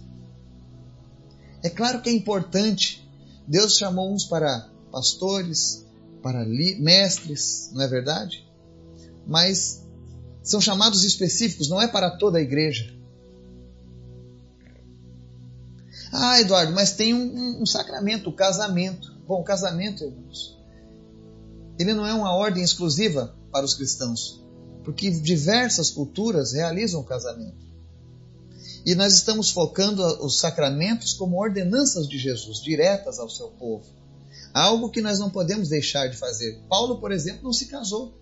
É 1.64 1.70
claro 1.70 2.02
que 2.02 2.10
é 2.10 2.14
importante. 2.14 3.04
Deus 3.48 3.78
chamou 3.78 4.14
uns 4.14 4.26
para 4.26 4.70
pastores, 4.94 5.84
para 6.22 6.46
mestres, 6.46 7.72
não 7.74 7.82
é 7.82 7.88
verdade? 7.88 8.48
Mas 9.26 9.84
são 10.44 10.62
chamados 10.62 11.04
específicos, 11.04 11.68
não 11.68 11.82
é 11.82 11.88
para 11.88 12.12
toda 12.12 12.38
a 12.38 12.42
igreja. 12.42 12.94
Ah, 16.12 16.40
Eduardo, 16.40 16.74
mas 16.74 16.92
tem 16.92 17.12
um, 17.12 17.64
um, 17.64 17.66
sacramento, 17.66 18.30
o 18.30 18.34
casamento. 18.34 19.12
Bom, 19.28 19.42
o 19.42 19.44
casamento, 19.44 20.04
irmãos, 20.04 20.60
Ele 21.80 21.94
não 21.96 22.06
é 22.06 22.14
uma 22.14 22.36
ordem 22.36 22.64
exclusiva 22.64 23.36
para 23.52 23.66
os 23.66 23.74
cristãos, 23.74 24.46
porque 24.84 25.10
diversas 25.10 25.90
culturas 25.90 26.54
realizam 26.54 27.02
o 27.02 27.04
casamento. 27.04 27.64
E 28.86 28.94
nós 28.94 29.14
estamos 29.16 29.50
focando 29.50 30.04
os 30.24 30.38
sacramentos 30.38 31.14
como 31.14 31.42
ordenanças 31.42 32.08
de 32.08 32.20
Jesus, 32.20 32.62
diretas 32.62 33.18
ao 33.18 33.30
seu 33.30 33.48
povo. 33.48 34.03
Algo 34.54 34.92
que 34.92 35.02
nós 35.02 35.18
não 35.18 35.32
podemos 35.32 35.70
deixar 35.70 36.08
de 36.08 36.16
fazer. 36.16 36.62
Paulo, 36.70 37.00
por 37.00 37.12
exemplo, 37.12 37.44
não 37.44 37.54
se 37.54 37.68
casou. 37.68 38.14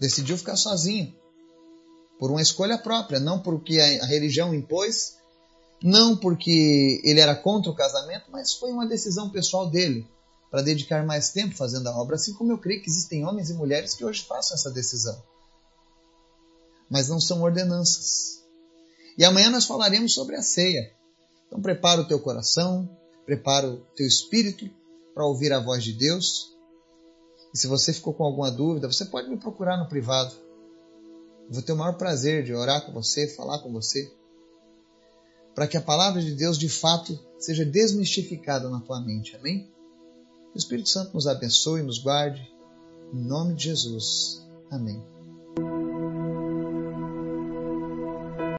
Decidiu 0.00 0.38
ficar 0.38 0.56
sozinho. 0.56 1.14
Por 2.18 2.30
uma 2.30 2.40
escolha 2.40 2.78
própria, 2.78 3.20
não 3.20 3.40
porque 3.40 3.78
a 3.78 4.06
religião 4.06 4.54
impôs, 4.54 5.16
não 5.82 6.16
porque 6.16 7.00
ele 7.04 7.20
era 7.20 7.34
contra 7.34 7.70
o 7.70 7.74
casamento, 7.74 8.30
mas 8.30 8.54
foi 8.54 8.72
uma 8.72 8.86
decisão 8.86 9.28
pessoal 9.28 9.68
dele 9.68 10.08
para 10.50 10.62
dedicar 10.62 11.04
mais 11.04 11.30
tempo 11.30 11.54
fazendo 11.54 11.88
a 11.88 11.96
obra, 11.98 12.16
assim 12.16 12.32
como 12.34 12.52
eu 12.52 12.58
creio 12.58 12.82
que 12.82 12.88
existem 12.88 13.26
homens 13.26 13.50
e 13.50 13.54
mulheres 13.54 13.94
que 13.94 14.04
hoje 14.04 14.22
façam 14.22 14.54
essa 14.54 14.70
decisão. 14.70 15.22
Mas 16.88 17.08
não 17.08 17.20
são 17.20 17.42
ordenanças. 17.42 18.42
E 19.18 19.24
amanhã 19.24 19.50
nós 19.50 19.66
falaremos 19.66 20.14
sobre 20.14 20.36
a 20.36 20.42
ceia. 20.42 20.92
Então 21.46 21.60
prepara 21.60 22.02
o 22.02 22.06
teu 22.06 22.20
coração, 22.20 22.88
prepara 23.24 23.68
o 23.68 23.78
teu 23.94 24.06
espírito 24.06 24.68
para 25.14 25.26
ouvir 25.26 25.52
a 25.52 25.60
voz 25.60 25.82
de 25.84 25.92
Deus. 25.92 26.56
E 27.54 27.58
se 27.58 27.66
você 27.66 27.92
ficou 27.92 28.14
com 28.14 28.24
alguma 28.24 28.50
dúvida, 28.50 28.90
você 28.90 29.04
pode 29.04 29.28
me 29.28 29.36
procurar 29.36 29.76
no 29.76 29.88
privado. 29.88 30.34
Eu 31.48 31.54
vou 31.54 31.62
ter 31.62 31.72
o 31.72 31.76
maior 31.76 31.94
prazer 31.94 32.44
de 32.44 32.54
orar 32.54 32.84
com 32.86 32.92
você, 32.92 33.28
falar 33.28 33.58
com 33.58 33.72
você, 33.72 34.10
para 35.54 35.66
que 35.66 35.76
a 35.76 35.82
palavra 35.82 36.22
de 36.22 36.34
Deus 36.34 36.56
de 36.56 36.68
fato 36.68 37.18
seja 37.38 37.64
desmistificada 37.64 38.70
na 38.70 38.80
tua 38.80 39.00
mente. 39.00 39.36
Amém? 39.36 39.70
O 40.54 40.58
Espírito 40.58 40.88
Santo 40.88 41.14
nos 41.14 41.26
abençoe 41.26 41.80
e 41.80 41.84
nos 41.84 41.98
guarde. 41.98 42.50
Em 43.12 43.22
nome 43.22 43.54
de 43.54 43.64
Jesus. 43.64 44.42
Amém. 44.70 45.11